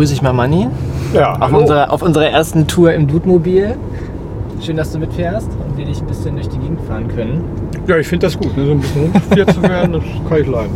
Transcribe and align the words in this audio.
Begrüße 0.00 0.14
ich 0.14 0.22
mal 0.22 0.32
Manni 0.32 0.66
Ja, 1.12 1.34
auf, 1.34 1.40
hallo. 1.42 1.58
unserer, 1.58 1.92
auf 1.92 2.00
unserer 2.00 2.24
ersten 2.24 2.66
Tour 2.66 2.94
im 2.94 3.06
Dudemobil. 3.06 3.76
Schön, 4.62 4.78
dass 4.78 4.92
du 4.92 4.98
mitfährst 4.98 5.50
und 5.50 5.76
wir 5.76 5.84
dich 5.84 6.00
ein 6.00 6.06
bisschen 6.06 6.36
durch 6.36 6.48
die 6.48 6.56
Gegend 6.56 6.80
fahren 6.88 7.06
können. 7.08 7.44
ja 7.86 7.98
ich 7.98 8.06
finde 8.06 8.26
das 8.26 8.38
gut, 8.38 8.56
ne? 8.56 8.64
so 8.64 8.70
ein 8.72 8.80
bisschen 8.80 9.02
rumgeführt 9.02 9.52
zu 9.52 9.62
werden, 9.62 9.92
das 9.92 10.02
kann 10.26 10.40
ich 10.40 10.46
leiden. 10.46 10.72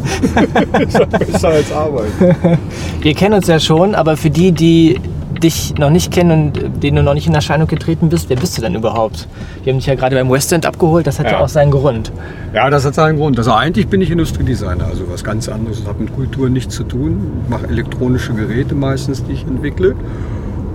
ist 0.88 1.32
besser 1.32 1.48
als 1.48 1.72
Arbeit. 1.72 2.58
Wir 3.00 3.14
kennen 3.14 3.36
uns 3.36 3.46
ja 3.46 3.58
schon, 3.58 3.94
aber 3.94 4.18
für 4.18 4.28
die, 4.28 4.52
die 4.52 5.00
dich 5.42 5.74
noch 5.78 5.90
nicht 5.90 6.12
kennen 6.12 6.48
und 6.48 6.58
äh, 6.58 6.68
denen 6.70 6.96
du 6.96 7.02
noch 7.02 7.14
nicht 7.14 7.26
in 7.26 7.34
Erscheinung 7.34 7.66
getreten 7.66 8.08
bist, 8.08 8.28
wer 8.28 8.36
bist 8.36 8.56
du 8.56 8.62
denn 8.62 8.74
überhaupt? 8.74 9.28
Wir 9.62 9.72
haben 9.72 9.78
dich 9.78 9.86
ja 9.86 9.94
gerade 9.94 10.16
beim 10.16 10.30
West 10.30 10.52
End 10.52 10.66
abgeholt, 10.66 11.06
das 11.06 11.18
hat 11.18 11.26
ja, 11.26 11.32
Ja. 11.32 11.40
auch 11.40 11.48
seinen 11.48 11.70
Grund. 11.70 12.12
Ja, 12.52 12.70
das 12.70 12.84
hat 12.84 12.94
seinen 12.94 13.18
Grund. 13.18 13.38
Also 13.38 13.52
eigentlich 13.52 13.88
bin 13.88 14.00
ich 14.00 14.10
Industriedesigner, 14.10 14.86
also 14.86 15.04
was 15.10 15.24
ganz 15.24 15.48
anderes. 15.48 15.80
Das 15.80 15.88
hat 15.88 16.00
mit 16.00 16.14
Kultur 16.14 16.48
nichts 16.48 16.74
zu 16.74 16.84
tun. 16.84 17.42
Ich 17.44 17.50
mache 17.50 17.66
elektronische 17.68 18.32
Geräte 18.34 18.74
meistens, 18.74 19.24
die 19.24 19.32
ich 19.32 19.44
entwickle. 19.44 19.94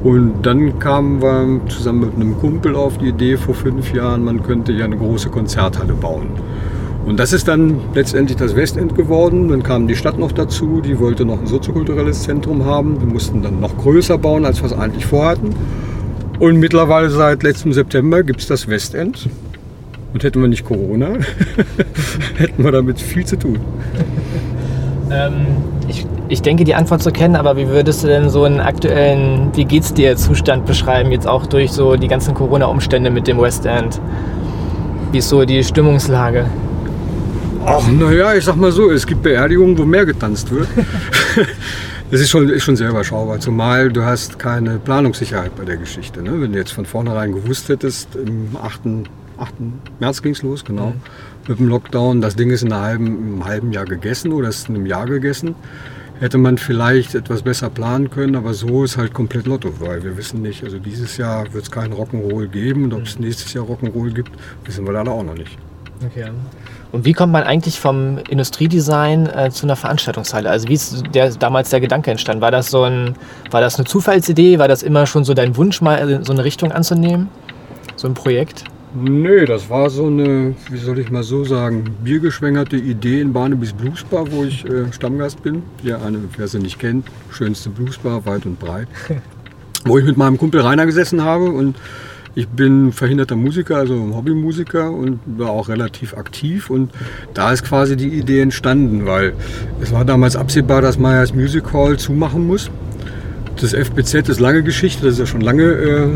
Und 0.04 0.44
dann 0.44 0.80
kamen 0.80 1.22
wir 1.22 1.60
zusammen 1.70 2.00
mit 2.02 2.16
einem 2.16 2.40
Kumpel 2.40 2.76
auf 2.76 2.98
die 2.98 3.08
Idee 3.10 3.36
vor 3.36 3.54
fünf 3.54 3.94
Jahren, 3.94 4.24
man 4.24 4.44
könnte 4.44 4.72
ja 4.72 4.86
eine 4.86 4.96
große 4.96 5.30
Konzerthalle 5.30 5.94
bauen. 5.94 6.28
Und 7.06 7.20
das 7.20 7.34
ist 7.34 7.48
dann 7.48 7.80
letztendlich 7.94 8.38
das 8.38 8.56
Westend 8.56 8.96
geworden. 8.96 9.48
Dann 9.48 9.64
kam 9.64 9.88
die 9.88 9.96
Stadt 9.96 10.20
noch 10.20 10.32
dazu, 10.32 10.82
die 10.82 11.00
wollte 11.00 11.26
noch 11.26 11.40
ein 11.40 11.48
soziokulturelles 11.48 12.24
Zentrum 12.24 12.66
haben. 12.66 13.00
Wir 13.00 13.08
mussten 13.08 13.42
dann 13.42 13.60
noch 13.60 13.78
größer 13.78 14.18
bauen, 14.18 14.46
als 14.46 14.62
wir 14.62 14.68
es 14.68 14.74
eigentlich 14.74 15.06
vorhatten. 15.06 15.56
Und 16.40 16.58
mittlerweile 16.58 17.10
seit 17.10 17.44
letztem 17.44 17.74
September 17.74 18.24
gibt 18.24 18.42
es 18.42 18.48
das 18.48 18.68
Westend. 18.68 19.30
Und 20.14 20.24
hätten 20.24 20.42
wir 20.42 20.48
nicht 20.48 20.66
Corona, 20.66 21.10
hätten 22.38 22.64
wir 22.64 22.72
damit 22.72 23.00
viel 23.00 23.26
zu 23.26 23.38
tun. 23.38 23.60
Ähm, 25.12 25.46
ich, 25.88 26.06
ich 26.30 26.42
denke, 26.42 26.64
die 26.64 26.74
Antwort 26.74 27.04
zu 27.04 27.12
kennen, 27.12 27.36
aber 27.36 27.58
wie 27.58 27.68
würdest 27.68 28.04
du 28.04 28.08
denn 28.08 28.30
so 28.30 28.44
einen 28.44 28.60
aktuellen, 28.60 29.52
wie 29.56 29.66
geht's 29.66 29.94
dir 29.94 30.16
Zustand 30.16 30.66
beschreiben, 30.66 31.12
jetzt 31.12 31.28
auch 31.28 31.46
durch 31.46 31.72
so 31.72 31.96
die 31.96 32.08
ganzen 32.08 32.34
Corona-Umstände 32.34 33.12
mit 33.12 33.28
dem 33.28 33.40
West 33.40 33.66
End? 33.66 34.02
Wie 35.12 35.20
ist 35.20 35.30
so 35.30 35.46
die 35.46 35.64
Stimmungslage? 35.64 36.46
Ach, 37.66 37.88
naja, 37.88 38.34
ich 38.36 38.46
sag 38.46 38.56
mal 38.56 38.72
so, 38.72 38.92
es 38.92 39.06
gibt 39.06 39.24
Beerdigungen, 39.24 39.78
wo 39.78 39.86
mehr 39.86 40.06
getanzt 40.06 40.52
wird. 40.52 40.68
Das 42.12 42.22
ist 42.22 42.32
schon, 42.32 42.50
ist 42.50 42.64
schon 42.64 42.76
sehr 42.76 42.90
überschaubar, 42.90 43.40
zumal 43.40 43.92
du 43.92 44.04
hast 44.04 44.40
keine 44.40 44.80
Planungssicherheit 44.80 45.56
bei 45.56 45.64
der 45.64 45.78
Geschichte. 45.78 46.24
Ne? 46.24 46.42
Wenn 46.42 46.54
du 46.54 46.58
jetzt 46.58 46.72
von 46.72 46.84
vornherein 46.86 47.34
gewusst 47.34 47.70
hättest, 47.70 48.16
im 48.16 48.58
8. 48.60 49.08
8. 49.38 49.54
März 50.00 50.24
ging 50.24 50.32
es 50.32 50.42
los, 50.42 50.66
genau, 50.66 50.94
mit 51.48 51.60
dem 51.60 51.68
Lockdown, 51.68 52.20
das 52.20 52.36
Ding 52.36 52.50
ist 52.50 52.64
in 52.64 52.74
einem 52.74 52.84
halben, 52.84 53.06
im 53.36 53.46
halben 53.46 53.72
Jahr 53.72 53.86
gegessen 53.86 54.34
oder 54.34 54.50
ist 54.50 54.70
in 54.70 54.76
einem 54.76 54.88
Jahr 54.88 55.06
gegessen, 55.06 55.54
hätte 56.20 56.40
man 56.40 56.58
vielleicht 56.58 57.14
etwas 57.14 57.44
besser 57.44 57.70
planen 57.70 58.10
können, 58.10 58.36
aber 58.36 58.56
so 58.56 58.84
ist 58.84 58.98
halt 58.98 59.14
komplett 59.14 59.46
Lotto, 59.46 59.72
weil 59.80 60.04
wir 60.04 60.18
wissen 60.18 60.42
nicht, 60.42 60.64
also 60.64 60.80
dieses 60.80 61.16
Jahr 61.18 61.54
wird 61.54 61.66
es 61.66 61.72
keinen 61.72 61.94
Rock'n'Roll 61.94 62.48
geben 62.48 62.86
und 62.86 62.94
ob 62.94 63.04
es 63.04 63.20
nächstes 63.20 63.54
Jahr 63.54 63.66
Rock'n'Roll 63.66 64.14
gibt, 64.14 64.32
wissen 64.66 64.84
wir 64.86 64.94
leider 64.94 65.12
auch 65.12 65.24
noch 65.24 65.36
nicht. 65.36 65.58
Okay. 66.04 66.32
Und 66.92 67.06
wie 67.06 67.14
kommt 67.14 67.32
man 67.32 67.44
eigentlich 67.44 67.80
vom 67.80 68.18
Industriedesign 68.30 69.28
äh, 69.28 69.50
zu 69.52 69.66
einer 69.66 69.76
Veranstaltungshalle? 69.76 70.50
Also 70.50 70.68
wie 70.68 70.74
ist 70.74 71.04
der, 71.14 71.30
damals 71.32 71.70
der 71.70 71.82
Gedanke 71.82 72.10
entstanden? 72.10 72.42
War 72.42 72.52
das 72.52 72.72
so 72.72 72.84
ein, 72.84 73.16
war 73.52 73.62
das 73.62 73.76
eine 73.76 73.86
Zufallsidee? 73.86 74.58
War 74.58 74.68
das 74.68 74.82
immer 74.82 75.06
schon 75.06 75.24
so 75.24 75.34
dein 75.34 75.56
Wunsch, 75.56 75.82
mal 75.82 75.98
äh, 75.98 76.24
so 76.24 76.34
eine 76.34 76.44
Richtung 76.44 76.72
anzunehmen? 76.72 77.30
So 77.96 78.08
ein 78.08 78.16
Projekt? 78.16 78.64
Nee, 78.96 79.46
das 79.46 79.70
war 79.70 79.92
so 79.92 80.08
eine, 80.08 80.56
wie 80.72 80.78
soll 80.78 80.98
ich 80.98 81.12
mal 81.12 81.22
so 81.22 81.44
sagen, 81.44 81.84
biergeschwängerte 82.04 82.78
Idee 82.78 83.22
in 83.22 83.34
Barnabys 83.34 83.72
Bluesbar, 83.72 84.32
wo 84.32 84.44
ich 84.44 84.66
äh, 84.66 84.92
Stammgast 84.92 85.44
bin. 85.44 85.62
Hier 85.84 86.02
eine, 86.02 86.18
wer 86.36 86.48
sie 86.48 86.58
nicht 86.58 86.80
kennt, 86.80 87.06
schönste 87.32 87.70
Bluesbar, 87.70 88.26
weit 88.26 88.48
und 88.48 88.60
breit. 88.60 88.88
wo 89.86 89.98
ich 89.98 90.06
mit 90.06 90.18
meinem 90.18 90.38
Kumpel 90.38 90.62
Rainer 90.62 90.86
gesessen 90.86 91.24
habe 91.24 91.46
und 91.46 91.78
ich 92.40 92.48
bin 92.48 92.94
verhinderter 92.94 93.36
Musiker, 93.36 93.76
also 93.76 93.96
Hobbymusiker 94.16 94.92
und 94.92 95.20
war 95.26 95.50
auch 95.50 95.68
relativ 95.68 96.14
aktiv 96.16 96.70
und 96.70 96.90
da 97.34 97.52
ist 97.52 97.66
quasi 97.66 97.98
die 97.98 98.08
Idee 98.08 98.40
entstanden, 98.40 99.06
weil 99.06 99.34
es 99.82 99.92
war 99.92 100.06
damals 100.06 100.38
absehbar, 100.38 100.82
dass 100.82 100.98
Meyers 100.98 101.34
Music 101.34 101.74
Hall 101.74 101.98
zumachen 101.98 102.48
muss. 102.48 102.72
Das 103.60 103.74
FBZ 103.74 104.30
ist 104.30 104.40
lange 104.40 104.64
Geschichte, 104.64 105.04
das 105.04 105.16
ist 105.16 105.20
ja 105.20 105.26
schon 105.26 105.42
lange 105.42 105.64
äh, 105.64 106.08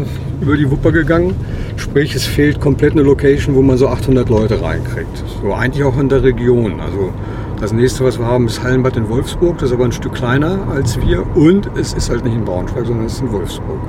über 0.42 0.56
die 0.56 0.72
Wupper 0.72 0.94
gegangen. 0.94 1.36
Sprich, 1.76 2.16
es 2.16 2.26
fehlt 2.26 2.62
komplett 2.62 2.94
eine 2.94 3.02
Location, 3.02 3.54
wo 3.54 3.62
man 3.62 3.78
so 3.78 3.90
800 3.90 4.30
Leute 4.30 4.62
reinkriegt. 4.62 5.22
So 5.42 5.54
eigentlich 5.54 5.84
auch 5.84 6.00
in 6.00 6.08
der 6.08 6.24
Region. 6.24 6.80
Also 6.80 7.12
das 7.60 7.74
nächste, 7.74 8.06
was 8.06 8.18
wir 8.18 8.26
haben, 8.26 8.48
ist 8.48 8.64
Hallenbad 8.64 8.96
in 8.96 9.10
Wolfsburg. 9.10 9.58
Das 9.58 9.72
ist 9.72 9.76
aber 9.76 9.84
ein 9.84 9.92
Stück 9.92 10.14
kleiner 10.14 10.70
als 10.72 11.02
wir. 11.02 11.28
Und 11.36 11.70
es 11.76 11.92
ist 11.92 12.10
halt 12.10 12.24
nicht 12.24 12.34
in 12.34 12.46
Braunschweig, 12.46 12.86
sondern 12.86 13.08
es 13.08 13.16
ist 13.16 13.22
in 13.22 13.32
Wolfsburg. 13.34 13.80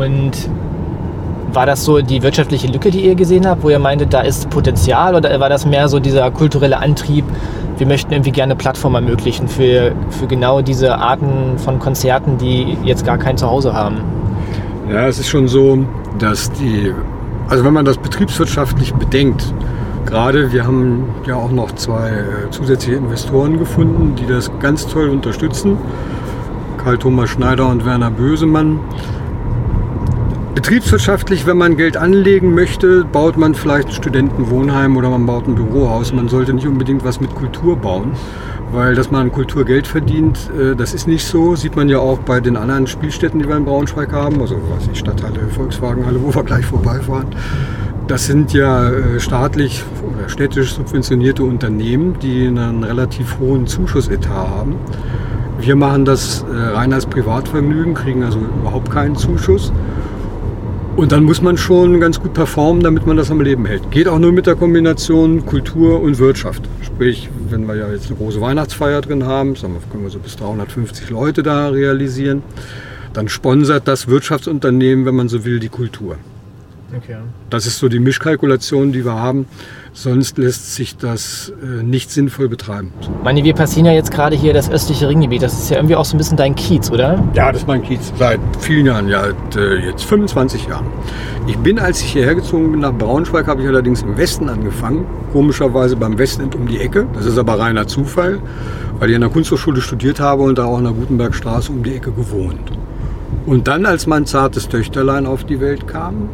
Und 0.00 0.48
war 1.52 1.66
das 1.66 1.84
so 1.84 2.00
die 2.00 2.22
wirtschaftliche 2.22 2.68
Lücke, 2.68 2.90
die 2.90 3.00
ihr 3.00 3.14
gesehen 3.14 3.46
habt, 3.46 3.62
wo 3.62 3.70
ihr 3.70 3.78
meintet, 3.78 4.14
da 4.14 4.20
ist 4.20 4.48
Potenzial 4.50 5.14
oder 5.14 5.38
war 5.40 5.48
das 5.48 5.66
mehr 5.66 5.88
so 5.88 6.00
dieser 6.00 6.30
kulturelle 6.30 6.78
Antrieb, 6.78 7.24
wir 7.76 7.86
möchten 7.86 8.12
irgendwie 8.12 8.30
gerne 8.30 8.56
Plattform 8.56 8.94
ermöglichen 8.94 9.48
für, 9.48 9.92
für 10.10 10.26
genau 10.26 10.62
diese 10.62 10.96
Arten 10.96 11.58
von 11.58 11.78
Konzerten, 11.78 12.38
die 12.38 12.78
jetzt 12.84 13.04
gar 13.04 13.18
kein 13.18 13.36
Zuhause 13.36 13.74
haben? 13.74 13.98
Ja, 14.90 15.06
es 15.06 15.18
ist 15.18 15.28
schon 15.28 15.48
so, 15.48 15.84
dass 16.18 16.50
die, 16.52 16.92
also 17.48 17.64
wenn 17.64 17.72
man 17.72 17.84
das 17.84 17.98
betriebswirtschaftlich 17.98 18.94
bedenkt, 18.94 19.52
gerade 20.06 20.52
wir 20.52 20.66
haben 20.66 21.04
ja 21.26 21.36
auch 21.36 21.50
noch 21.50 21.72
zwei 21.72 22.10
äh, 22.10 22.50
zusätzliche 22.50 22.96
Investoren 22.96 23.58
gefunden, 23.58 24.14
die 24.14 24.26
das 24.26 24.50
ganz 24.60 24.86
toll 24.86 25.08
unterstützen. 25.08 25.76
Karl 26.82 26.96
Thomas 26.96 27.30
Schneider 27.30 27.68
und 27.68 27.84
Werner 27.84 28.10
Bösemann. 28.10 28.80
Betriebswirtschaftlich, 30.54 31.46
wenn 31.46 31.56
man 31.56 31.76
Geld 31.76 31.96
anlegen 31.96 32.54
möchte, 32.54 33.04
baut 33.04 33.36
man 33.36 33.54
vielleicht 33.54 33.88
ein 33.88 33.94
Studentenwohnheim 33.94 34.96
oder 34.96 35.08
man 35.08 35.24
baut 35.24 35.46
ein 35.46 35.54
Bürohaus. 35.54 36.12
Man 36.12 36.28
sollte 36.28 36.52
nicht 36.52 36.66
unbedingt 36.66 37.04
was 37.04 37.20
mit 37.20 37.32
Kultur 37.36 37.76
bauen, 37.76 38.12
weil 38.72 38.96
dass 38.96 39.12
man 39.12 39.22
an 39.22 39.32
Kultur 39.32 39.64
Geld 39.64 39.86
verdient, 39.86 40.50
äh, 40.58 40.74
das 40.74 40.92
ist 40.92 41.06
nicht 41.06 41.24
so. 41.24 41.54
Sieht 41.54 41.76
man 41.76 41.88
ja 41.88 42.00
auch 42.00 42.18
bei 42.18 42.40
den 42.40 42.56
anderen 42.56 42.88
Spielstätten, 42.88 43.38
die 43.38 43.48
wir 43.48 43.56
in 43.56 43.64
Braunschweig 43.64 44.12
haben, 44.12 44.40
also 44.40 44.56
was 44.68 44.88
die 44.88 44.96
Stadthalle, 44.96 45.38
Volkswagenhalle, 45.50 46.20
wo 46.20 46.34
wir 46.34 46.42
gleich 46.42 46.66
vorbeifahren. 46.66 47.28
Das 48.08 48.26
sind 48.26 48.52
ja 48.52 48.88
äh, 48.90 49.20
staatlich 49.20 49.84
oder 50.02 50.28
städtisch 50.28 50.74
subventionierte 50.74 51.44
Unternehmen, 51.44 52.16
die 52.20 52.48
einen 52.48 52.82
relativ 52.82 53.38
hohen 53.38 53.68
Zuschussetat 53.68 54.28
haben. 54.28 54.74
Wir 55.60 55.76
machen 55.76 56.04
das 56.04 56.44
äh, 56.52 56.56
rein 56.56 56.92
als 56.92 57.06
Privatvergnügen, 57.06 57.94
kriegen 57.94 58.24
also 58.24 58.40
überhaupt 58.40 58.90
keinen 58.90 59.14
Zuschuss. 59.14 59.72
Und 60.96 61.12
dann 61.12 61.24
muss 61.24 61.40
man 61.40 61.56
schon 61.56 62.00
ganz 62.00 62.20
gut 62.20 62.34
performen, 62.34 62.82
damit 62.82 63.06
man 63.06 63.16
das 63.16 63.30
am 63.30 63.40
Leben 63.40 63.64
hält. 63.64 63.90
Geht 63.90 64.08
auch 64.08 64.18
nur 64.18 64.32
mit 64.32 64.46
der 64.46 64.56
Kombination 64.56 65.46
Kultur 65.46 66.02
und 66.02 66.18
Wirtschaft. 66.18 66.68
Sprich, 66.82 67.30
wenn 67.48 67.66
wir 67.66 67.76
ja 67.76 67.90
jetzt 67.90 68.08
eine 68.08 68.16
große 68.16 68.40
Weihnachtsfeier 68.40 69.00
drin 69.00 69.24
haben, 69.24 69.54
sagen 69.56 69.74
wir, 69.74 69.80
können 69.90 70.02
wir 70.02 70.10
so 70.10 70.18
bis 70.18 70.36
350 70.36 71.08
Leute 71.10 71.42
da 71.42 71.68
realisieren, 71.68 72.42
dann 73.12 73.28
sponsert 73.28 73.88
das 73.88 74.08
Wirtschaftsunternehmen, 74.08 75.06
wenn 75.06 75.14
man 75.14 75.28
so 75.28 75.44
will, 75.44 75.60
die 75.60 75.68
Kultur. 75.68 76.16
Okay. 76.96 77.16
Das 77.50 77.66
ist 77.66 77.78
so 77.78 77.88
die 77.88 78.00
Mischkalkulation, 78.00 78.92
die 78.92 79.04
wir 79.04 79.14
haben. 79.14 79.46
Sonst 79.92 80.38
lässt 80.38 80.74
sich 80.74 80.96
das 80.96 81.52
äh, 81.62 81.82
nicht 81.82 82.10
sinnvoll 82.10 82.48
betreiben. 82.48 82.92
Manni, 83.24 83.42
wir 83.42 83.54
passieren 83.54 83.86
ja 83.86 83.92
jetzt 83.92 84.12
gerade 84.12 84.36
hier 84.36 84.54
das 84.54 84.70
östliche 84.70 85.08
Ringgebiet. 85.08 85.42
Das 85.42 85.54
ist 85.54 85.70
ja 85.70 85.76
irgendwie 85.76 85.96
auch 85.96 86.04
so 86.04 86.14
ein 86.14 86.18
bisschen 86.18 86.36
dein 86.36 86.54
Kiez, 86.54 86.90
oder? 86.90 87.24
Ja, 87.34 87.50
das 87.50 87.62
ist 87.62 87.66
mein 87.66 87.82
Kiez. 87.82 88.12
Seit 88.16 88.38
vielen 88.60 88.86
Jahren, 88.86 89.08
ja, 89.08 89.24
seit, 89.24 89.56
äh, 89.56 89.86
jetzt 89.86 90.04
25 90.04 90.68
Jahren. 90.68 90.86
Ich 91.46 91.58
bin, 91.58 91.78
als 91.78 92.00
ich 92.02 92.12
hierher 92.12 92.36
gezogen 92.36 92.70
bin 92.70 92.80
nach 92.80 92.92
Braunschweig, 92.92 93.48
habe 93.48 93.62
ich 93.62 93.68
allerdings 93.68 94.02
im 94.02 94.16
Westen 94.16 94.48
angefangen. 94.48 95.06
Komischerweise 95.32 95.96
beim 95.96 96.18
Westend 96.18 96.54
um 96.54 96.68
die 96.68 96.78
Ecke. 96.78 97.06
Das 97.14 97.26
ist 97.26 97.38
aber 97.38 97.58
reiner 97.58 97.86
Zufall, 97.88 98.40
weil 98.98 99.10
ich 99.10 99.16
an 99.16 99.22
der 99.22 99.30
Kunsthochschule 99.30 99.80
studiert 99.80 100.20
habe 100.20 100.44
und 100.44 100.58
da 100.58 100.66
auch 100.66 100.78
in 100.78 100.84
der 100.84 100.92
Gutenbergstraße 100.92 101.72
um 101.72 101.82
die 101.82 101.94
Ecke 101.94 102.12
gewohnt. 102.12 102.70
Und 103.46 103.66
dann, 103.66 103.86
als 103.86 104.06
mein 104.06 104.26
zartes 104.26 104.68
Töchterlein 104.68 105.26
auf 105.26 105.44
die 105.44 105.60
Welt 105.60 105.88
kam, 105.88 106.28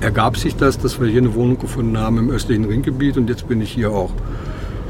ergab 0.00 0.36
sich 0.36 0.56
das, 0.56 0.78
dass 0.78 1.00
wir 1.00 1.08
hier 1.08 1.20
eine 1.20 1.34
Wohnung 1.34 1.58
gefunden 1.58 1.98
haben 1.98 2.18
im 2.18 2.30
östlichen 2.30 2.64
Ringgebiet 2.64 3.16
und 3.16 3.28
jetzt 3.28 3.48
bin 3.48 3.60
ich 3.60 3.72
hier 3.72 3.90
auch 3.90 4.10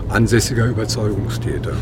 ansässiger 0.08 0.66
Überzeugungstäter. 0.66 1.72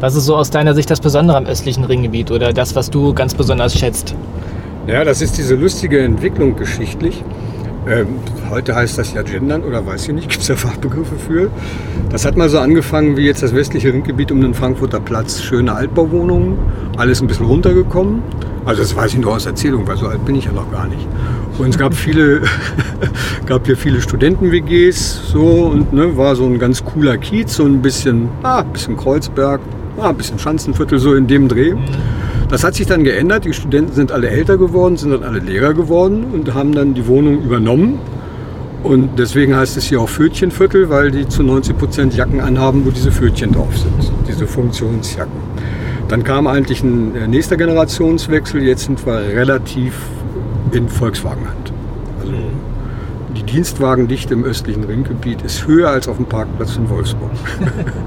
Was 0.00 0.16
ist 0.16 0.24
so 0.24 0.36
aus 0.36 0.50
deiner 0.50 0.74
Sicht 0.74 0.90
das 0.90 1.00
Besondere 1.00 1.36
am 1.36 1.46
östlichen 1.46 1.84
Ringgebiet 1.84 2.30
oder 2.30 2.52
das, 2.52 2.74
was 2.74 2.90
du 2.90 3.14
ganz 3.14 3.34
besonders 3.34 3.78
schätzt? 3.78 4.14
Ja, 4.86 5.04
das 5.04 5.22
ist 5.22 5.38
diese 5.38 5.54
lustige 5.54 6.00
Entwicklung 6.00 6.56
geschichtlich. 6.56 7.22
Ähm, 7.88 8.06
heute 8.50 8.74
heißt 8.74 8.98
das 8.98 9.12
ja 9.12 9.22
Gendern 9.22 9.62
oder 9.64 9.84
weiß 9.84 10.08
ich 10.08 10.14
nicht, 10.14 10.28
gibt 10.28 10.42
es 10.42 10.48
da 10.48 10.56
Fachbegriffe 10.56 11.16
für. 11.16 11.50
Das 12.10 12.24
hat 12.24 12.36
mal 12.36 12.48
so 12.48 12.58
angefangen 12.58 13.16
wie 13.16 13.26
jetzt 13.26 13.42
das 13.42 13.54
westliche 13.54 13.92
Ringgebiet 13.92 14.32
um 14.32 14.40
den 14.40 14.54
Frankfurter 14.54 15.00
Platz. 15.00 15.40
Schöne 15.40 15.72
Altbauwohnungen, 15.72 16.58
alles 16.96 17.20
ein 17.20 17.26
bisschen 17.26 17.46
runtergekommen. 17.46 18.22
Also 18.64 18.82
das 18.82 18.94
weiß 18.94 19.14
ich 19.14 19.20
nur 19.20 19.34
aus 19.34 19.46
Erzählung, 19.46 19.86
weil 19.86 19.96
so 19.96 20.06
alt 20.06 20.24
bin 20.24 20.36
ich 20.36 20.44
ja 20.44 20.52
noch 20.52 20.70
gar 20.70 20.86
nicht. 20.86 21.06
Und 21.58 21.68
es 21.68 21.78
gab 21.78 21.94
viele, 21.94 22.42
gab 23.46 23.66
hier 23.66 23.76
viele 23.76 24.00
Studenten-WGs 24.00 25.30
so 25.32 25.66
und 25.66 25.92
ne, 25.92 26.16
war 26.16 26.34
so 26.34 26.44
ein 26.44 26.58
ganz 26.58 26.84
cooler 26.84 27.18
Kiez, 27.18 27.54
so 27.54 27.64
ein 27.64 27.82
bisschen, 27.82 28.28
ah, 28.42 28.62
bisschen 28.62 28.96
Kreuzberg, 28.96 29.60
ah, 29.98 30.08
ein 30.08 30.16
bisschen 30.16 30.38
Schanzenviertel, 30.38 30.98
so 30.98 31.14
in 31.14 31.26
dem 31.26 31.48
Dreh. 31.48 31.74
Das 32.48 32.64
hat 32.64 32.74
sich 32.74 32.86
dann 32.86 33.04
geändert. 33.04 33.44
Die 33.44 33.52
Studenten 33.52 33.92
sind 33.92 34.12
alle 34.12 34.28
älter 34.28 34.58
geworden, 34.58 34.96
sind 34.96 35.10
dann 35.10 35.22
alle 35.22 35.38
Lehrer 35.38 35.72
geworden 35.72 36.26
und 36.32 36.52
haben 36.52 36.72
dann 36.72 36.94
die 36.94 37.06
Wohnung 37.06 37.42
übernommen. 37.42 37.98
Und 38.82 39.18
deswegen 39.18 39.54
heißt 39.56 39.76
es 39.76 39.84
hier 39.84 40.00
auch 40.00 40.08
Pfötchenviertel, 40.08 40.90
weil 40.90 41.10
die 41.12 41.28
zu 41.28 41.42
90 41.42 41.78
Prozent 41.78 42.14
Jacken 42.14 42.40
anhaben, 42.40 42.84
wo 42.84 42.90
diese 42.90 43.12
Pfötchen 43.12 43.52
drauf 43.52 43.76
sind, 43.78 44.12
diese 44.28 44.46
Funktionsjacken. 44.46 45.32
Dann 46.08 46.24
kam 46.24 46.46
eigentlich 46.46 46.82
ein 46.82 47.14
äh, 47.14 47.28
nächster 47.28 47.56
Generationswechsel. 47.56 48.62
Jetzt 48.62 48.84
sind 48.84 49.06
wir 49.06 49.14
relativ 49.14 49.94
in 50.72 50.88
Volkswagenhand. 50.88 51.72
Also 52.20 52.32
die 53.36 53.42
Dienstwagendichte 53.44 54.34
im 54.34 54.44
östlichen 54.44 54.84
Ringgebiet 54.84 55.42
ist 55.42 55.66
höher 55.66 55.88
als 55.90 56.06
auf 56.08 56.16
dem 56.16 56.26
Parkplatz 56.26 56.76
in 56.76 56.88
Wolfsburg. 56.90 57.30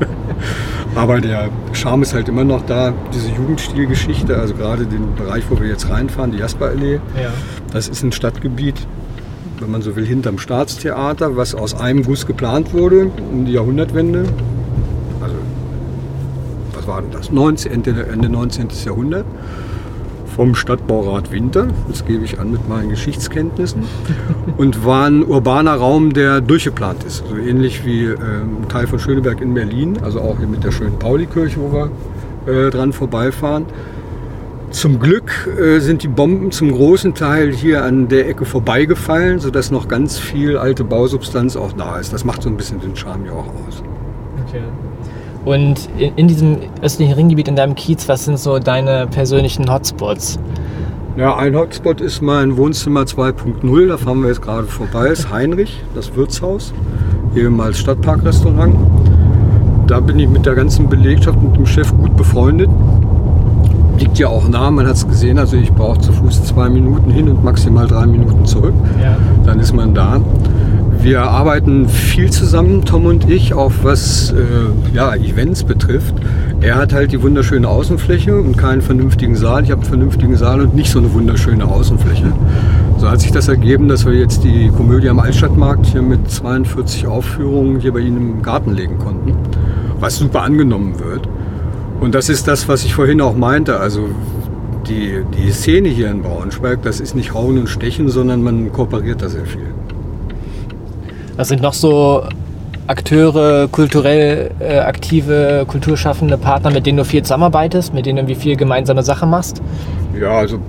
Aber 0.96 1.20
der 1.20 1.50
Charme 1.74 2.04
ist 2.04 2.14
halt 2.14 2.30
immer 2.30 2.44
noch 2.44 2.66
da, 2.66 2.94
diese 3.14 3.30
Jugendstilgeschichte, 3.30 4.38
also 4.38 4.54
gerade 4.54 4.86
den 4.86 5.16
Bereich, 5.16 5.44
wo 5.50 5.60
wir 5.60 5.68
jetzt 5.68 5.90
reinfahren, 5.90 6.32
die 6.32 6.38
Jasperallee, 6.38 6.96
Ja. 7.22 7.30
das 7.74 7.88
ist 7.88 8.04
ein 8.04 8.12
Stadtgebiet, 8.12 8.76
wenn 9.60 9.72
man 9.72 9.82
so 9.82 9.96
will, 9.96 10.06
hinterm 10.06 10.38
Staatstheater, 10.38 11.36
was 11.36 11.56
aus 11.56 11.74
einem 11.80 12.04
Guss 12.04 12.26
geplant 12.28 12.74
wurde 12.74 13.08
um 13.32 13.46
die 13.46 13.54
Jahrhundertwende. 13.54 14.26
Also, 15.22 15.36
was 16.76 16.88
war 16.88 17.02
denn 17.02 17.12
das? 17.12 17.32
19, 17.32 17.72
Ende, 17.72 18.06
Ende 18.12 18.30
19. 18.30 18.68
Jahrhundert. 18.86 19.26
Vom 20.36 20.54
Stadtbaurat 20.54 21.32
Winter, 21.32 21.70
das 21.88 22.06
gebe 22.06 22.26
ich 22.26 22.40
an 22.40 22.52
mit 22.52 22.68
meinen 22.68 22.90
Geschichtskenntnissen, 22.90 23.84
und 24.58 24.86
war 24.86 25.08
ein 25.08 25.26
urbaner 25.26 25.76
Raum, 25.76 26.12
der 26.12 26.42
durchgeplant 26.42 27.06
ist. 27.06 27.24
So 27.30 27.38
ähnlich 27.38 27.86
wie 27.86 28.04
ähm, 28.04 28.18
ein 28.62 28.68
Teil 28.68 28.86
von 28.86 29.00
Schöneberg 29.00 29.40
in 29.40 29.54
Berlin, 29.54 29.98
also 30.04 30.20
auch 30.20 30.38
hier 30.38 30.48
mit 30.48 30.66
der 30.66 30.72
schönen 30.72 31.00
Paulikirche, 31.00 31.58
wo 31.62 31.72
wir 31.72 31.90
äh, 32.54 32.70
dran 32.70 32.92
vorbeifahren. 32.92 33.66
Zum 34.72 35.00
Glück 35.00 35.50
äh, 35.58 35.80
sind 35.80 36.04
die 36.04 36.10
Bomben 36.10 36.52
zum 36.52 36.74
großen 36.74 37.14
Teil 37.14 37.54
hier 37.54 37.86
an 37.86 38.10
der 38.10 38.28
Ecke 38.28 38.44
vorbeigefallen, 38.44 39.40
sodass 39.40 39.72
noch 39.72 39.88
ganz 39.88 40.20
viel 40.20 40.58
alte 40.58 40.84
Bausubstanz 40.84 41.56
auch 41.56 41.72
da 41.72 41.98
ist. 41.98 42.12
Das 42.12 42.26
macht 42.26 42.44
so 42.44 42.50
ein 42.50 42.58
bisschen 42.58 42.82
den 42.82 42.94
Charme 42.94 43.28
ja 43.28 43.32
auch 43.32 43.48
aus. 43.68 43.82
Okay. 44.46 44.64
Und 45.46 45.88
in, 45.98 46.16
in 46.16 46.28
diesem 46.28 46.58
östlichen 46.82 47.14
Ringgebiet, 47.14 47.48
in 47.48 47.56
deinem 47.56 47.76
Kiez, 47.76 48.10
was 48.10 48.26
sind 48.26 48.40
so 48.40 48.60
deine 48.60 49.08
persönlichen 49.08 49.72
Hotspots? 49.72 50.40
Ja, 51.18 51.38
ein 51.38 51.56
Hotspot 51.56 52.02
ist 52.02 52.22
mein 52.22 52.58
Wohnzimmer 52.58 53.04
2.0, 53.04 53.88
da 53.88 53.96
fahren 53.96 54.22
wir 54.22 54.28
jetzt 54.28 54.42
gerade 54.42 54.68
vorbei, 54.68 55.08
ist 55.08 55.32
Heinrich, 55.32 55.82
das 55.94 56.14
Wirtshaus, 56.14 56.74
ehemals 57.34 57.78
Stadtparkrestaurant. 57.78 58.76
Da 59.88 60.02
bin 60.02 60.20
ich 60.20 60.28
mit 60.28 60.46
der 60.46 60.56
ganzen 60.56 60.90
Belegschaft 60.90 61.38
und 61.42 61.56
dem 61.56 61.66
Chef 61.66 61.90
gut 61.96 62.18
befreundet. 62.18 62.70
Liegt 63.98 64.20
ja 64.20 64.28
auch 64.28 64.50
nah, 64.50 64.70
man 64.72 64.88
hat 64.88 64.96
es 64.96 65.08
gesehen, 65.08 65.40
also 65.40 65.56
ich 65.56 65.72
brauche 65.72 66.02
zu 66.02 66.12
Fuß 66.12 66.44
zwei 66.44 66.68
Minuten 66.68 67.10
hin 67.12 67.30
und 67.30 67.46
maximal 67.46 67.88
drei 67.88 68.08
Minuten 68.08 68.44
zurück. 68.46 68.74
Ja. 69.02 69.16
dann 69.46 69.62
ist 69.62 69.74
man 69.74 69.94
da. 69.94 70.20
Wir 71.06 71.22
arbeiten 71.22 71.88
viel 71.88 72.32
zusammen, 72.32 72.84
Tom 72.84 73.06
und 73.06 73.30
ich, 73.30 73.54
auch 73.54 73.72
was 73.84 74.32
äh, 74.32 74.42
ja, 74.92 75.14
Events 75.14 75.64
betrifft. 75.64 76.16
Er 76.62 76.78
hat 76.78 76.94
halt 76.94 77.12
die 77.12 77.22
wunderschöne 77.22 77.70
Außenfläche 77.70 78.36
und 78.36 78.58
keinen 78.58 78.82
vernünftigen 78.82 79.36
Saal. 79.36 79.64
Ich 79.64 79.70
habe 79.70 79.82
einen 79.82 79.88
vernünftigen 79.88 80.36
Saal 80.36 80.62
und 80.62 80.74
nicht 80.74 80.90
so 80.90 80.98
eine 80.98 81.14
wunderschöne 81.14 81.64
Außenfläche. 81.64 82.34
So 82.98 83.08
hat 83.08 83.22
sich 83.22 83.32
das 83.32 83.48
ergeben, 83.48 83.88
dass 83.88 84.04
wir 84.08 84.14
jetzt 84.14 84.44
die 84.44 84.70
Komödie 84.70 85.08
am 85.10 85.20
Altstadtmarkt 85.20 85.86
hier 85.86 86.02
mit 86.02 86.28
42 86.28 87.06
Aufführungen 87.06 87.80
hier 87.80 87.94
bei 87.94 88.00
Ihnen 88.00 88.18
im 88.18 88.42
Garten 88.42 88.74
legen 88.74 88.98
konnten, 88.98 89.36
was 90.00 90.18
super 90.18 90.42
angenommen 90.42 90.96
wird. 91.00 91.30
Und 92.00 92.16
das 92.16 92.30
ist 92.30 92.48
das, 92.48 92.68
was 92.68 92.84
ich 92.84 92.96
vorhin 92.96 93.22
auch 93.22 93.36
meinte. 93.36 93.80
Also 93.80 94.10
die, 94.90 95.22
die 95.38 95.52
Szene 95.52 95.90
hier 95.90 96.10
in 96.10 96.24
Braunschweig, 96.24 96.82
das 96.82 97.00
ist 97.00 97.14
nicht 97.14 97.36
Hauen 97.36 97.60
und 97.60 97.70
Stechen, 97.70 98.10
sondern 98.10 98.42
man 98.42 98.72
kooperiert 98.72 99.22
da 99.22 99.30
sehr 99.30 99.46
viel. 99.46 99.68
Was 101.38 101.50
sind 101.50 101.62
noch 101.62 101.74
so 101.74 102.24
Akteure, 102.88 103.68
kulturell 103.68 104.52
äh, 104.60 104.78
aktive, 104.80 105.66
kulturschaffende 105.68 106.38
Partner, 106.38 106.72
mit 106.72 106.86
denen 106.86 106.98
du 107.00 107.06
viel 107.06 107.24
zusammenarbeitest, 107.24 107.94
mit 107.94 108.06
denen 108.06 108.18
du 108.18 108.22
irgendwie 108.22 108.40
viel 108.42 108.56
gemeinsame 108.56 109.02
Sache 109.04 109.26
machst? 109.26 109.62
Ja, 110.20 110.30
also 110.38 110.60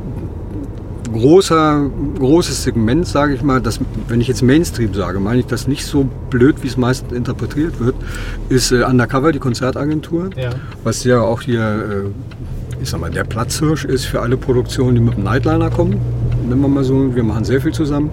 großer, 1.12 1.86
großes 2.18 2.62
Segment, 2.64 3.06
sage 3.06 3.34
ich 3.34 3.42
mal, 3.42 3.60
das, 3.60 3.80
wenn 4.08 4.20
ich 4.20 4.28
jetzt 4.28 4.42
Mainstream 4.42 4.92
sage, 4.94 5.20
meine 5.20 5.40
ich 5.40 5.46
das 5.46 5.68
nicht 5.68 5.84
so 5.86 6.06
blöd, 6.30 6.56
wie 6.62 6.68
es 6.68 6.76
meist 6.76 7.12
interpretiert 7.12 7.78
wird, 7.80 7.94
ist 8.48 8.72
äh, 8.72 8.82
Undercover, 8.82 9.32
die 9.32 9.38
Konzertagentur, 9.38 10.30
Ja. 10.36 10.50
was 10.84 11.04
ja 11.04 11.20
auch 11.20 11.42
hier, 11.42 11.60
äh, 11.60 12.82
ich 12.82 12.90
sag 12.90 13.00
mal, 13.00 13.10
der 13.10 13.24
Platzhirsch 13.24 13.84
ist 13.84 14.04
für 14.06 14.20
alle 14.20 14.36
Produktionen, 14.36 14.96
die 14.96 15.00
mit 15.00 15.16
dem 15.16 15.24
Nightliner 15.24 15.70
kommen. 15.70 15.96
Nennen 16.48 16.60
wir 16.60 16.68
mal 16.68 16.84
so, 16.84 17.14
wir 17.14 17.22
machen 17.24 17.44
sehr 17.44 17.60
viel 17.60 17.72
zusammen. 17.72 18.10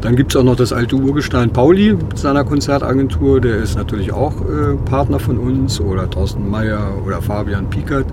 Dann 0.00 0.16
gibt 0.16 0.32
es 0.32 0.36
auch 0.36 0.44
noch 0.44 0.56
das 0.56 0.72
alte 0.72 0.96
Urgestein 0.96 1.50
Pauli 1.50 1.92
mit 1.92 2.18
seiner 2.18 2.44
Konzertagentur, 2.44 3.40
der 3.40 3.56
ist 3.56 3.76
natürlich 3.76 4.12
auch 4.12 4.34
äh, 4.40 4.76
Partner 4.86 5.18
von 5.18 5.36
uns, 5.36 5.78
oder 5.78 6.08
Thorsten 6.08 6.48
Meyer 6.48 6.94
oder 7.04 7.20
Fabian 7.20 7.68
Piekert. 7.68 8.06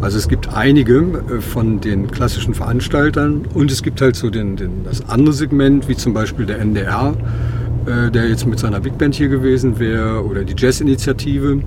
Also 0.00 0.16
es 0.16 0.28
gibt 0.28 0.54
einige 0.54 0.96
äh, 0.98 1.40
von 1.40 1.80
den 1.80 2.10
klassischen 2.10 2.54
Veranstaltern 2.54 3.44
und 3.52 3.70
es 3.70 3.82
gibt 3.82 4.00
halt 4.00 4.16
so 4.16 4.30
den, 4.30 4.56
den, 4.56 4.84
das 4.84 5.08
andere 5.10 5.34
Segment, 5.34 5.88
wie 5.88 5.96
zum 5.96 6.14
Beispiel 6.14 6.46
der 6.46 6.58
NDR, 6.58 7.14
äh, 7.84 8.10
der 8.10 8.28
jetzt 8.28 8.46
mit 8.46 8.58
seiner 8.58 8.80
Big 8.80 8.96
Band 8.96 9.14
hier 9.14 9.28
gewesen 9.28 9.78
wäre, 9.78 10.24
oder 10.24 10.42
die 10.44 10.54
Jazz-Initiative. 10.56 11.60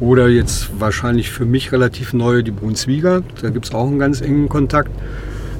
Oder 0.00 0.28
jetzt 0.28 0.70
wahrscheinlich 0.78 1.30
für 1.30 1.44
mich 1.44 1.72
relativ 1.72 2.12
neu 2.12 2.42
die 2.42 2.52
Brunswiger. 2.52 3.22
Da 3.42 3.50
gibt 3.50 3.64
es 3.64 3.74
auch 3.74 3.88
einen 3.88 3.98
ganz 3.98 4.20
engen 4.20 4.48
Kontakt. 4.48 4.92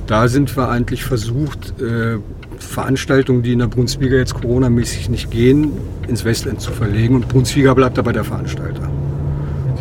Da 0.07 0.29
sind 0.29 0.57
wir 0.57 0.69
eigentlich 0.69 1.03
versucht, 1.03 1.75
äh, 1.81 2.19
Veranstaltungen, 2.59 3.43
die 3.43 3.53
in 3.53 3.61
der 3.61 3.67
Brunswiger 3.67 4.17
jetzt 4.17 4.35
Corona-mäßig 4.35 5.09
nicht 5.09 5.31
gehen, 5.31 5.73
ins 6.07 6.25
Westend 6.25 6.61
zu 6.61 6.73
verlegen. 6.73 7.15
Und 7.15 7.29
Brunswiger 7.29 7.75
bleibt 7.75 7.99
dabei 7.99 8.13
der 8.13 8.25
Veranstalter. 8.25 8.89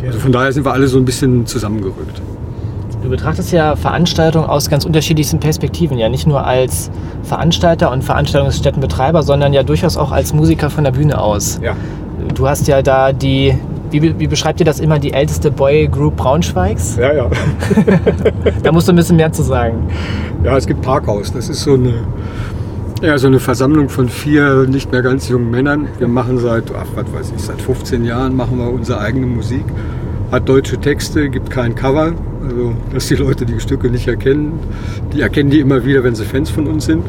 Also 0.06 0.20
von 0.20 0.32
daher 0.32 0.52
sind 0.52 0.64
wir 0.64 0.72
alle 0.72 0.86
so 0.86 0.98
ein 0.98 1.04
bisschen 1.04 1.46
zusammengerückt. 1.46 2.22
Du 3.02 3.10
betrachtest 3.10 3.52
ja 3.52 3.76
Veranstaltungen 3.76 4.46
aus 4.48 4.68
ganz 4.68 4.84
unterschiedlichsten 4.84 5.38
Perspektiven, 5.38 5.98
ja 5.98 6.08
nicht 6.08 6.26
nur 6.26 6.44
als 6.44 6.90
Veranstalter 7.22 7.92
und 7.92 8.02
Veranstaltungsstättenbetreiber, 8.02 9.22
sondern 9.22 9.52
ja 9.52 9.62
durchaus 9.62 9.96
auch 9.96 10.10
als 10.10 10.34
Musiker 10.34 10.68
von 10.68 10.84
der 10.84 10.90
Bühne 10.90 11.20
aus. 11.20 11.60
Ja. 11.62 11.76
Du 12.34 12.48
hast 12.48 12.66
ja 12.66 12.82
da 12.82 13.12
die, 13.12 13.54
wie, 13.90 14.18
wie 14.18 14.26
beschreibt 14.26 14.60
ihr 14.60 14.66
das 14.66 14.80
immer, 14.80 14.98
die 14.98 15.12
älteste 15.12 15.50
Boy 15.50 15.88
Group 15.88 16.16
Braunschweigs? 16.16 16.96
Ja, 16.96 17.12
ja. 17.12 17.30
Da 18.62 18.72
musst 18.72 18.88
du 18.88 18.92
ein 18.92 18.96
bisschen 18.96 19.16
mehr 19.16 19.32
zu 19.32 19.42
sagen. 19.42 19.88
Ja, 20.42 20.56
es 20.56 20.66
gibt 20.66 20.82
Parkhaus. 20.82 21.32
Das 21.32 21.48
ist 21.48 21.62
so 21.62 21.74
eine, 21.74 21.94
ja, 23.02 23.16
so 23.18 23.26
eine 23.28 23.38
Versammlung 23.40 23.88
von 23.88 24.08
vier 24.08 24.66
nicht 24.68 24.90
mehr 24.90 25.02
ganz 25.02 25.28
jungen 25.28 25.50
Männern. 25.50 25.88
Wir 25.98 26.08
machen 26.08 26.38
seit, 26.38 26.64
ach, 26.74 26.86
was 26.94 27.12
weiß 27.12 27.32
ich, 27.36 27.42
seit 27.42 27.60
15 27.60 28.04
Jahren 28.04 28.36
machen 28.36 28.58
wir 28.58 28.70
unsere 28.70 29.00
eigene 29.00 29.26
Musik. 29.26 29.64
Hat 30.32 30.48
deutsche 30.48 30.78
Texte, 30.78 31.28
gibt 31.30 31.50
kein 31.50 31.74
Cover. 31.74 32.12
Also, 32.42 32.74
dass 32.92 33.06
die 33.08 33.14
Leute 33.14 33.46
die 33.46 33.60
Stücke 33.60 33.88
nicht 33.88 34.08
erkennen. 34.08 34.58
Die 35.12 35.20
erkennen 35.20 35.50
die 35.50 35.60
immer 35.60 35.84
wieder, 35.84 36.02
wenn 36.04 36.14
sie 36.14 36.24
Fans 36.24 36.50
von 36.50 36.66
uns 36.66 36.86
sind. 36.86 37.04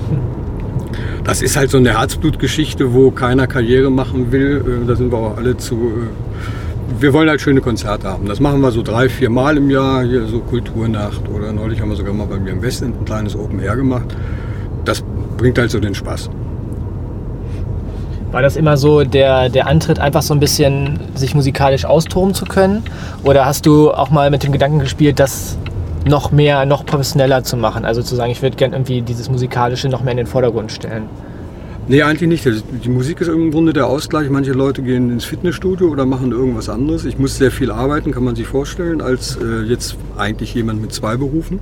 Das 1.23 1.41
ist 1.41 1.57
halt 1.57 1.69
so 1.69 1.77
eine 1.77 1.97
Herzblutgeschichte, 1.97 2.93
wo 2.93 3.11
keiner 3.11 3.47
Karriere 3.47 3.91
machen 3.91 4.31
will. 4.31 4.63
Äh, 4.83 4.87
Da 4.87 4.95
sind 4.95 5.11
wir 5.11 5.17
auch 5.17 5.37
alle 5.37 5.57
zu. 5.57 5.75
äh, 5.75 7.01
Wir 7.01 7.13
wollen 7.13 7.29
halt 7.29 7.41
schöne 7.41 7.61
Konzerte 7.61 8.07
haben. 8.07 8.25
Das 8.27 8.39
machen 8.39 8.61
wir 8.61 8.71
so 8.71 8.81
drei, 8.83 9.09
vier 9.09 9.29
Mal 9.29 9.57
im 9.57 9.69
Jahr. 9.69 10.03
Hier 10.03 10.25
so 10.27 10.39
Kulturnacht 10.39 11.21
oder 11.33 11.51
neulich 11.51 11.81
haben 11.81 11.89
wir 11.89 11.97
sogar 11.97 12.13
mal 12.13 12.25
bei 12.27 12.39
mir 12.39 12.51
im 12.51 12.61
Westend 12.61 12.99
ein 13.01 13.05
kleines 13.05 13.35
Open 13.35 13.59
Air 13.59 13.75
gemacht. 13.75 14.15
Das 14.85 15.03
bringt 15.39 15.57
halt 15.57 15.71
so 15.71 15.79
den 15.79 15.95
Spaß. 15.95 16.29
War 18.31 18.43
das 18.43 18.55
immer 18.55 18.77
so 18.77 19.03
der, 19.03 19.49
der 19.49 19.65
Antritt, 19.65 19.97
einfach 19.97 20.21
so 20.21 20.35
ein 20.35 20.39
bisschen 20.39 20.99
sich 21.15 21.33
musikalisch 21.33 21.85
austoben 21.85 22.35
zu 22.35 22.45
können? 22.45 22.83
Oder 23.23 23.45
hast 23.45 23.65
du 23.65 23.91
auch 23.91 24.11
mal 24.11 24.29
mit 24.29 24.43
dem 24.43 24.51
Gedanken 24.51 24.79
gespielt, 24.79 25.19
das 25.19 25.57
noch 26.07 26.31
mehr, 26.31 26.65
noch 26.65 26.85
professioneller 26.85 27.43
zu 27.43 27.57
machen? 27.57 27.85
Also 27.85 28.03
zu 28.03 28.15
sagen, 28.15 28.31
ich 28.31 28.43
würde 28.43 28.55
gerne 28.55 28.75
irgendwie 28.75 29.01
dieses 29.01 29.31
Musikalische 29.31 29.89
noch 29.89 30.03
mehr 30.03 30.11
in 30.11 30.17
den 30.17 30.27
Vordergrund 30.27 30.71
stellen. 30.71 31.05
Nee, 31.87 32.03
eigentlich 32.03 32.29
nicht. 32.29 32.63
Die 32.83 32.89
Musik 32.89 33.19
ist 33.19 33.29
im 33.29 33.49
Grunde 33.49 33.73
der 33.73 33.87
Ausgleich. 33.87 34.29
Manche 34.29 34.51
Leute 34.51 34.83
gehen 34.83 35.09
ins 35.09 35.25
Fitnessstudio 35.25 35.87
oder 35.87 36.05
machen 36.05 36.31
irgendwas 36.31 36.69
anderes. 36.69 37.03
Ich 37.03 37.17
muss 37.17 37.37
sehr 37.37 37.49
viel 37.49 37.71
arbeiten, 37.71 38.11
kann 38.11 38.23
man 38.23 38.35
sich 38.35 38.45
vorstellen, 38.45 39.01
als 39.01 39.37
äh, 39.37 39.63
jetzt 39.63 39.95
eigentlich 40.15 40.53
jemand 40.53 40.81
mit 40.81 40.93
zwei 40.93 41.17
Berufen, 41.17 41.59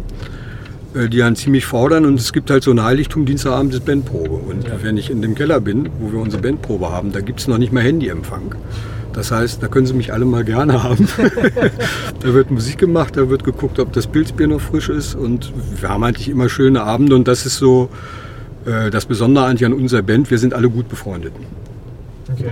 die 1.10 1.24
einen 1.24 1.36
ziemlich 1.36 1.66
fordern. 1.66 2.06
Und 2.06 2.20
es 2.20 2.34
gibt 2.34 2.50
halt 2.50 2.64
so 2.64 2.72
ein 2.72 2.84
Heiligtum, 2.84 3.26
Dienstagabend 3.26 3.74
ist 3.74 3.86
Bandprobe. 3.86 4.36
Und 4.36 4.66
wenn 4.84 4.98
ich 4.98 5.10
in 5.10 5.22
dem 5.22 5.36
Keller 5.36 5.60
bin, 5.60 5.90
wo 6.00 6.12
wir 6.12 6.20
unsere 6.20 6.42
Bandprobe 6.42 6.90
haben, 6.90 7.12
da 7.12 7.22
gibt 7.22 7.40
es 7.40 7.48
noch 7.48 7.58
nicht 7.58 7.72
mal 7.72 7.84
Handyempfang. 7.84 8.56
Das 9.14 9.32
heißt, 9.32 9.64
da 9.64 9.68
können 9.68 9.88
Sie 9.88 9.94
mich 9.94 10.14
alle 10.14 10.26
mal 10.26 10.44
gerne 10.44 10.84
haben. 10.84 11.08
da 12.20 12.34
wird 12.34 12.52
Musik 12.52 12.78
gemacht, 12.78 13.18
da 13.18 13.30
wird 13.30 13.44
geguckt, 13.44 13.80
ob 13.80 13.92
das 13.94 14.08
Pilzbier 14.08 14.48
noch 14.48 14.62
frisch 14.62 14.90
ist. 14.90 15.16
Und 15.16 15.52
wir 15.80 15.90
haben 15.90 16.04
eigentlich 16.04 16.30
immer 16.30 16.50
schöne 16.50 16.84
Abende. 16.84 17.16
Und 17.16 17.28
das 17.28 17.46
ist 17.46 17.58
so, 17.58 17.90
Äh, 18.68 18.90
das 18.90 19.06
Besondere 19.06 19.46
eigentlich 19.46 19.66
an 19.66 19.74
unserer 19.74 20.02
Band, 20.02 20.30
wir 20.30 20.38
sind 20.38 20.54
alle 20.54 20.70
gut 20.70 20.90
befreundet. 20.90 21.34
Okay. 22.32 22.52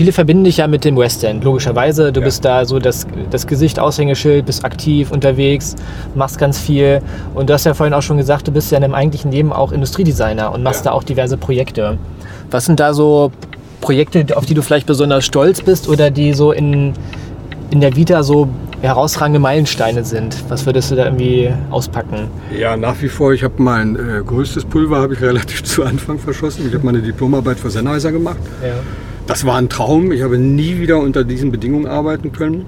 Viele 0.00 0.12
verbinden 0.12 0.44
dich 0.44 0.56
ja 0.56 0.66
mit 0.66 0.86
dem 0.86 0.96
West 0.96 1.22
End, 1.24 1.44
logischerweise. 1.44 2.10
Du 2.10 2.20
Ja. 2.20 2.24
bist 2.24 2.42
da 2.42 2.64
so 2.64 2.78
das, 2.78 3.06
das 3.28 3.46
Gesicht, 3.46 3.78
Aushängeschild, 3.78 4.46
bist 4.46 4.64
aktiv 4.64 5.10
unterwegs, 5.12 5.76
machst 6.14 6.38
ganz 6.38 6.58
viel. 6.58 7.02
Und 7.34 7.50
du 7.50 7.52
hast 7.52 7.66
ja 7.66 7.74
vorhin 7.74 7.92
auch 7.92 8.00
schon 8.00 8.16
gesagt, 8.16 8.48
du 8.48 8.50
bist 8.50 8.70
ja 8.72 8.78
in 8.78 8.82
deinem 8.82 8.94
eigentlichen 8.94 9.30
Leben 9.30 9.52
auch 9.52 9.72
Industriedesigner 9.72 10.52
und 10.54 10.62
machst 10.62 10.86
Ja. 10.86 10.92
da 10.92 10.96
auch 10.96 11.02
diverse 11.02 11.36
Projekte. 11.36 11.98
Was 12.50 12.64
sind 12.64 12.80
da 12.80 12.94
so 12.94 13.30
Projekte, 13.82 14.24
auf 14.38 14.46
die 14.46 14.54
du 14.54 14.62
vielleicht 14.62 14.86
besonders 14.86 15.26
stolz 15.26 15.60
bist 15.60 15.86
oder 15.86 16.10
die 16.10 16.32
so 16.32 16.52
in, 16.52 16.94
in 17.70 17.82
der 17.82 17.94
Vita 17.94 18.22
so 18.22 18.48
herausragende 18.80 19.38
Meilensteine 19.38 20.02
sind? 20.02 20.34
Was 20.48 20.64
würdest 20.64 20.90
du 20.90 20.94
da 20.94 21.04
irgendwie 21.04 21.50
auspacken? 21.70 22.28
Ja, 22.58 22.74
nach 22.74 22.94
wie 23.02 23.08
vor, 23.10 23.34
ich 23.34 23.44
habe 23.44 23.62
mein 23.62 23.96
äh, 23.96 24.22
größtes 24.24 24.64
Pulver 24.64 24.96
habe 25.02 25.12
ich 25.12 25.20
relativ 25.20 25.62
zu 25.64 25.84
Anfang 25.84 26.18
verschossen. 26.18 26.64
Ich 26.66 26.72
habe 26.72 26.86
meine 26.86 27.02
Diplomarbeit 27.02 27.58
für 27.60 27.68
Sennheiser 27.68 28.10
gemacht. 28.12 28.38
Ja. 28.62 28.68
Das 29.30 29.46
war 29.46 29.58
ein 29.58 29.68
Traum. 29.68 30.10
Ich 30.10 30.22
habe 30.22 30.38
nie 30.38 30.80
wieder 30.80 30.98
unter 30.98 31.22
diesen 31.22 31.52
Bedingungen 31.52 31.86
arbeiten 31.86 32.32
können. 32.32 32.66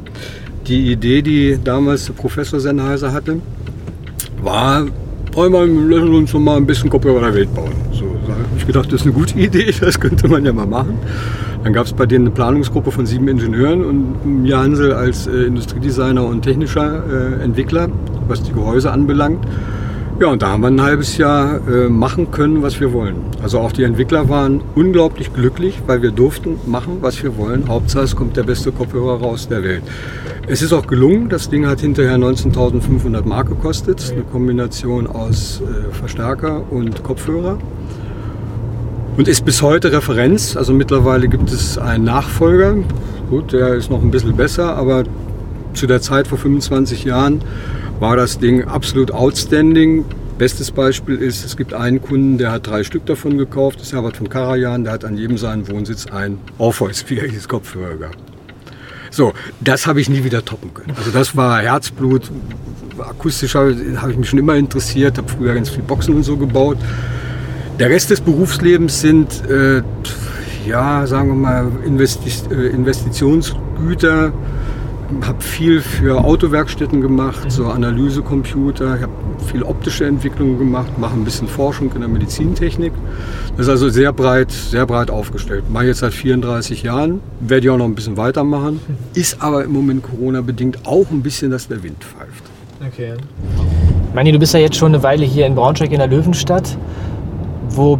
Die 0.68 0.92
Idee, 0.92 1.20
die 1.20 1.58
damals 1.62 2.08
Professor 2.10 2.60
Sennheiser 2.60 3.12
hatte, 3.12 3.40
war, 4.40 4.86
wollen 5.32 5.52
wir 5.52 5.66
lassen 5.66 6.14
uns 6.14 6.32
mal 6.34 6.56
ein 6.56 6.64
bisschen 6.64 6.88
Kopfhörer 6.88 7.20
der 7.20 7.34
Welt 7.34 7.52
bauen. 7.52 7.72
So, 7.92 8.04
da 8.28 8.36
ich 8.56 8.64
gedacht, 8.64 8.92
das 8.92 9.00
ist 9.00 9.06
eine 9.06 9.12
gute 9.12 9.36
Idee, 9.40 9.74
das 9.80 9.98
könnte 9.98 10.28
man 10.28 10.44
ja 10.44 10.52
mal 10.52 10.68
machen. 10.68 11.00
Dann 11.64 11.72
gab 11.72 11.86
es 11.86 11.94
bei 11.94 12.06
denen 12.06 12.26
eine 12.26 12.34
Planungsgruppe 12.34 12.92
von 12.92 13.06
sieben 13.06 13.26
Ingenieuren 13.26 13.84
und 13.84 14.42
mir 14.44 14.58
Hansel 14.58 14.92
als 14.92 15.26
äh, 15.26 15.42
Industriedesigner 15.42 16.24
und 16.24 16.42
technischer 16.42 17.02
äh, 17.40 17.42
Entwickler, 17.42 17.88
was 18.28 18.40
die 18.40 18.52
Gehäuse 18.52 18.92
anbelangt. 18.92 19.44
Ja, 20.22 20.28
und 20.28 20.40
da 20.40 20.50
haben 20.50 20.60
wir 20.60 20.68
ein 20.68 20.80
halbes 20.80 21.18
Jahr 21.18 21.60
äh, 21.66 21.88
machen 21.88 22.30
können, 22.30 22.62
was 22.62 22.78
wir 22.78 22.92
wollen. 22.92 23.16
Also 23.42 23.58
auch 23.58 23.72
die 23.72 23.82
Entwickler 23.82 24.28
waren 24.28 24.60
unglaublich 24.76 25.34
glücklich, 25.34 25.82
weil 25.88 26.00
wir 26.00 26.12
durften 26.12 26.60
machen, 26.64 26.98
was 27.00 27.20
wir 27.24 27.36
wollen. 27.36 27.68
Hauptsache 27.68 28.04
es 28.04 28.14
kommt 28.14 28.36
der 28.36 28.44
beste 28.44 28.70
Kopfhörer 28.70 29.18
raus 29.18 29.48
der 29.48 29.64
Welt. 29.64 29.82
Es 30.46 30.62
ist 30.62 30.72
auch 30.72 30.86
gelungen. 30.86 31.28
Das 31.28 31.50
Ding 31.50 31.66
hat 31.66 31.80
hinterher 31.80 32.18
19.500 32.18 33.26
Mark 33.26 33.48
gekostet. 33.48 34.12
Eine 34.12 34.22
Kombination 34.22 35.08
aus 35.08 35.60
äh, 35.60 35.92
Verstärker 35.92 36.70
und 36.70 37.02
Kopfhörer. 37.02 37.58
Und 39.16 39.26
ist 39.26 39.44
bis 39.44 39.60
heute 39.60 39.90
Referenz. 39.90 40.56
Also 40.56 40.72
mittlerweile 40.72 41.26
gibt 41.26 41.50
es 41.50 41.78
einen 41.78 42.04
Nachfolger. 42.04 42.76
Gut, 43.28 43.52
der 43.52 43.74
ist 43.74 43.90
noch 43.90 44.00
ein 44.00 44.12
bisschen 44.12 44.36
besser, 44.36 44.76
aber 44.76 45.02
zu 45.74 45.88
der 45.88 46.00
Zeit 46.00 46.28
vor 46.28 46.38
25 46.38 47.02
Jahren 47.02 47.42
war 48.02 48.16
das 48.16 48.40
Ding 48.40 48.64
absolut 48.64 49.12
outstanding. 49.12 50.04
Bestes 50.36 50.72
Beispiel 50.72 51.18
ist, 51.18 51.44
es 51.44 51.56
gibt 51.56 51.72
einen 51.72 52.02
Kunden, 52.02 52.36
der 52.36 52.50
hat 52.50 52.66
drei 52.66 52.82
Stück 52.82 53.06
davon 53.06 53.38
gekauft. 53.38 53.78
Das 53.78 53.86
ist 53.86 53.92
Herbert 53.92 54.16
von 54.16 54.28
Karajan, 54.28 54.82
der 54.82 54.94
hat 54.94 55.04
an 55.04 55.16
jedem 55.16 55.38
seinen 55.38 55.68
Wohnsitz 55.68 56.06
ein 56.06 56.38
Orpheus, 56.58 57.04
wie 57.06 57.20
er 57.20 57.28
hieß, 57.28 57.46
Kopfhörer 57.46 57.94
gehabt. 57.94 58.18
So, 59.12 59.34
das 59.60 59.86
habe 59.86 60.00
ich 60.00 60.10
nie 60.10 60.24
wieder 60.24 60.44
toppen 60.44 60.74
können. 60.74 60.92
Also 60.98 61.12
das 61.12 61.36
war 61.36 61.62
Herzblut. 61.62 62.28
Akustisch 62.98 63.54
habe 63.54 63.76
habe 63.96 64.10
ich 64.10 64.18
mich 64.18 64.28
schon 64.28 64.40
immer 64.40 64.56
interessiert, 64.56 65.16
habe 65.16 65.28
früher 65.28 65.54
ganz 65.54 65.70
viel 65.70 65.84
Boxen 65.84 66.16
und 66.16 66.24
so 66.24 66.36
gebaut. 66.36 66.78
Der 67.78 67.88
Rest 67.88 68.10
des 68.10 68.20
Berufslebens 68.20 69.00
sind, 69.00 69.48
äh, 69.48 69.80
ja, 70.66 71.06
sagen 71.06 71.28
wir 71.28 71.36
mal, 71.36 71.70
Investi 71.86 72.32
äh, 72.52 72.66
Investitionsgüter. 72.66 74.32
Habe 75.20 75.40
viel 75.40 75.80
für 75.80 76.24
Autowerkstätten 76.24 77.00
gemacht, 77.00 77.50
so 77.50 77.66
Analysecomputer. 77.66 78.96
Ich 78.96 79.02
habe 79.02 79.12
viel 79.46 79.62
optische 79.62 80.06
Entwicklung 80.06 80.58
gemacht, 80.58 80.98
mache 80.98 81.14
ein 81.14 81.24
bisschen 81.24 81.48
Forschung 81.48 81.92
in 81.94 82.00
der 82.00 82.08
Medizintechnik. 82.08 82.92
Das 83.56 83.66
ist 83.66 83.70
also 83.70 83.88
sehr 83.88 84.12
breit, 84.12 84.50
sehr 84.50 84.86
breit 84.86 85.10
aufgestellt. 85.10 85.64
Mache 85.70 85.86
jetzt 85.86 85.98
seit 85.98 86.14
34 86.14 86.82
Jahren, 86.82 87.20
werde 87.40 87.66
ich 87.66 87.70
auch 87.70 87.76
noch 87.76 87.84
ein 87.84 87.94
bisschen 87.94 88.16
weitermachen. 88.16 88.80
Ist 89.14 89.42
aber 89.42 89.64
im 89.64 89.72
Moment 89.72 90.02
Corona-bedingt 90.02 90.86
auch 90.86 91.10
ein 91.10 91.22
bisschen, 91.22 91.50
dass 91.50 91.68
der 91.68 91.82
Wind 91.82 92.02
pfeift. 92.02 92.44
Okay. 92.86 93.14
Manni, 94.14 94.32
du 94.32 94.38
bist 94.38 94.54
ja 94.54 94.60
jetzt 94.60 94.76
schon 94.76 94.94
eine 94.94 95.02
Weile 95.02 95.24
hier 95.24 95.46
in 95.46 95.54
Braunschweig 95.54 95.92
in 95.92 95.98
der 95.98 96.08
Löwenstadt. 96.08 96.76
Wo, 97.68 97.98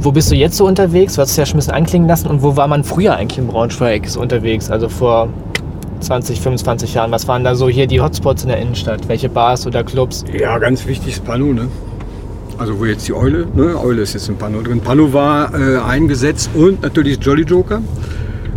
wo 0.00 0.12
bist 0.12 0.30
du 0.30 0.34
jetzt 0.34 0.56
so 0.56 0.66
unterwegs? 0.66 1.14
Du 1.14 1.22
hast 1.22 1.30
es 1.30 1.36
ja 1.36 1.46
schon 1.46 1.56
ein 1.56 1.58
bisschen 1.58 1.74
anklingen 1.74 2.08
lassen. 2.08 2.28
Und 2.28 2.42
wo 2.42 2.56
war 2.56 2.68
man 2.68 2.84
früher 2.84 3.16
eigentlich 3.16 3.38
in 3.38 3.46
Braunschweig 3.46 4.06
so 4.08 4.20
unterwegs? 4.20 4.70
Also 4.70 4.88
vor 4.88 5.28
20, 6.00 6.40
25 6.40 6.94
Jahren. 6.94 7.10
Was 7.10 7.28
waren 7.28 7.44
da 7.44 7.54
so 7.54 7.68
hier 7.68 7.86
die 7.86 8.00
Hotspots 8.00 8.42
in 8.42 8.48
der 8.48 8.58
Innenstadt? 8.58 9.08
Welche 9.08 9.28
Bars 9.28 9.66
oder 9.66 9.84
Clubs? 9.84 10.24
Ja, 10.32 10.58
ganz 10.58 10.86
wichtig 10.86 11.14
ist 11.14 11.24
Pano, 11.24 11.52
ne? 11.52 11.68
Also 12.58 12.78
wo 12.78 12.84
jetzt 12.86 13.06
die 13.06 13.12
Eule, 13.12 13.46
ne? 13.54 13.78
Eule 13.78 14.02
ist 14.02 14.14
jetzt 14.14 14.28
im 14.28 14.36
Pano 14.36 14.62
drin. 14.62 14.80
Pano 14.80 15.12
war 15.12 15.54
äh, 15.54 15.78
eingesetzt 15.78 16.50
und 16.54 16.82
natürlich 16.82 17.18
Jolly 17.20 17.42
Joker. 17.42 17.82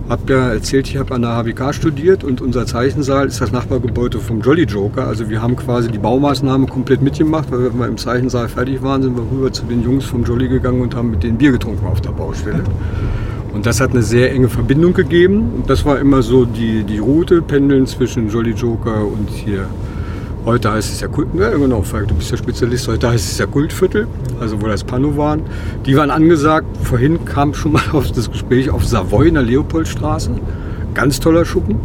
Hab 0.08 0.28
ja 0.28 0.54
erzählt, 0.54 0.88
ich 0.88 0.98
habe 0.98 1.14
an 1.14 1.22
der 1.22 1.36
HBK 1.36 1.72
studiert 1.72 2.24
und 2.24 2.42
unser 2.42 2.66
Zeichensaal 2.66 3.28
ist 3.28 3.42
das 3.42 3.52
Nachbargebäude 3.52 4.20
vom 4.20 4.42
Jolly 4.42 4.64
Joker. 4.64 5.06
Also 5.06 5.30
wir 5.30 5.42
haben 5.42 5.56
quasi 5.56 5.92
die 5.92 6.00
Baumaßnahme 6.00 6.66
komplett 6.66 7.04
mitgemacht, 7.04 7.52
weil 7.52 7.72
wir 7.72 7.88
im 7.88 7.98
Zeichensaal 7.98 8.48
fertig 8.48 8.82
waren, 8.82 9.04
sind 9.04 9.16
wir 9.16 9.24
rüber 9.32 9.52
zu 9.52 9.66
den 9.66 9.84
Jungs 9.84 10.06
vom 10.06 10.24
Jolly 10.24 10.48
gegangen 10.48 10.82
und 10.82 10.96
haben 10.96 11.12
mit 11.12 11.22
denen 11.22 11.38
Bier 11.38 11.52
getrunken 11.52 11.86
auf 11.86 12.02
der 12.02 12.10
Baustelle. 12.10 12.64
Und 13.54 13.66
das 13.66 13.82
hat 13.82 13.92
eine 13.92 14.04
sehr 14.04 14.32
enge 14.32 14.50
Verbindung 14.50 14.94
gegeben. 14.94 15.52
Und 15.58 15.70
das 15.70 15.86
war 15.86 16.00
immer 16.00 16.22
so 16.22 16.46
die, 16.46 16.84
die 16.84 17.00
Route, 17.00 17.42
pendeln 17.42 17.88
zwischen 17.88 18.30
Jolly 18.30 18.52
Joker 18.52 19.06
und 19.06 19.30
hier. 19.30 19.68
Heute 20.46 20.72
heißt 20.72 20.94
es 20.94 21.02
ja 21.02 21.08
Kult, 21.08 21.28
ja 21.38 21.50
genau, 21.50 21.82
Falk, 21.82 22.08
du 22.08 22.16
bist 22.16 22.32
ja 22.32 22.38
Spezialist, 22.38 22.88
heute 22.88 23.10
heißt 23.10 23.34
es 23.34 23.38
ja 23.38 23.46
Kultviertel, 23.46 24.08
also 24.40 24.62
wo 24.62 24.68
das 24.68 24.84
Pano 24.84 25.18
waren. 25.18 25.42
Die 25.86 25.98
waren 25.98 26.10
angesagt, 26.10 26.66
vorhin 26.82 27.26
kam 27.26 27.54
schon 27.54 27.74
mal 27.74 27.84
auf 27.92 28.12
das 28.12 28.32
Gespräch 28.32 28.70
auf 28.70 28.86
Savoy 28.86 29.28
in 29.28 29.34
der 29.34 29.44
Leopoldstraße. 29.44 30.32
Ganz 30.94 31.20
toller 31.20 31.44
Schuppen. 31.46 31.76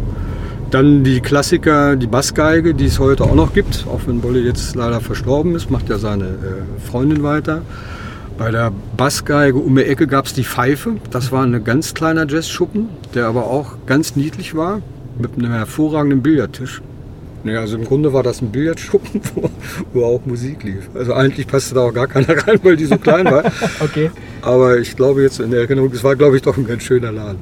Dann 0.71 1.03
die 1.03 1.19
Klassiker, 1.19 1.95
die 1.95 2.07
Bassgeige, 2.07 2.73
die 2.73 2.85
es 2.85 2.99
heute 2.99 3.25
auch 3.25 3.35
noch 3.35 3.53
gibt, 3.53 3.85
auch 3.87 4.01
wenn 4.07 4.21
Bolle 4.21 4.39
jetzt 4.39 4.75
leider 4.75 4.99
verstorben 4.99 5.53
ist, 5.55 5.69
macht 5.69 5.89
ja 5.89 5.97
seine 5.97 6.25
äh, 6.25 6.89
Freundin 6.89 7.23
weiter. 7.23 7.61
Bei 8.37 8.51
der 8.51 8.73
Bassgeige 8.97 9.57
um 9.57 9.75
die 9.75 9.83
Ecke 9.83 10.07
gab 10.07 10.25
es 10.25 10.33
die 10.33 10.43
Pfeife. 10.43 10.97
Das 11.09 11.31
war 11.31 11.43
ein 11.43 11.63
ganz 11.63 11.93
kleiner 11.93 12.27
Jazzschuppen, 12.27 12.89
der 13.13 13.27
aber 13.27 13.45
auch 13.47 13.77
ganz 13.85 14.17
niedlich 14.17 14.55
war, 14.55 14.81
mit 15.17 15.37
einem 15.37 15.51
hervorragenden 15.53 16.21
Billardtisch. 16.21 16.81
Naja, 17.45 17.61
also 17.61 17.77
im 17.77 17.85
Grunde 17.85 18.11
war 18.11 18.23
das 18.23 18.41
ein 18.41 18.51
Billardschuppen, 18.51 19.21
wo, 19.35 19.49
wo 19.93 20.03
auch 20.03 20.25
Musik 20.25 20.63
lief. 20.63 20.89
Also 20.95 21.13
eigentlich 21.13 21.47
passte 21.47 21.75
da 21.75 21.81
auch 21.81 21.93
gar 21.93 22.07
keiner 22.07 22.35
rein, 22.45 22.59
weil 22.63 22.75
die 22.75 22.85
so 22.85 22.97
klein 22.97 23.25
war. 23.25 23.43
Okay. 23.79 24.11
Aber 24.41 24.79
ich 24.79 24.95
glaube 24.95 25.21
jetzt 25.21 25.39
in 25.39 25.51
der 25.51 25.61
Erinnerung, 25.61 25.91
es 25.93 26.03
war 26.03 26.15
glaube 26.15 26.35
ich 26.35 26.41
doch 26.41 26.57
ein 26.57 26.67
ganz 26.67 26.83
schöner 26.83 27.11
Laden. 27.11 27.39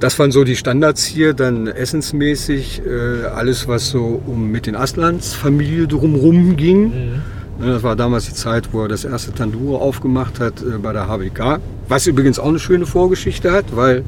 Das 0.00 0.18
waren 0.18 0.30
so 0.30 0.44
die 0.44 0.56
Standards 0.56 1.04
hier, 1.04 1.34
dann 1.34 1.66
essensmäßig 1.66 2.82
äh, 2.86 3.26
alles, 3.26 3.66
was 3.66 3.88
so 3.88 4.22
um 4.24 4.50
mit 4.50 4.66
den 4.66 4.76
Aslands 4.76 5.34
Familie 5.34 5.88
drumherum 5.88 6.56
ging. 6.56 6.82
Mhm. 6.84 7.22
Das 7.60 7.82
war 7.82 7.96
damals 7.96 8.26
die 8.26 8.34
Zeit, 8.34 8.68
wo 8.72 8.82
er 8.82 8.88
das 8.88 9.04
erste 9.04 9.32
Tandoor 9.32 9.82
aufgemacht 9.82 10.38
hat 10.38 10.62
äh, 10.62 10.78
bei 10.78 10.92
der 10.92 11.08
HBK. 11.08 11.58
Was 11.88 12.06
übrigens 12.06 12.38
auch 12.38 12.48
eine 12.48 12.60
schöne 12.60 12.86
Vorgeschichte 12.86 13.50
hat, 13.50 13.74
weil, 13.74 14.04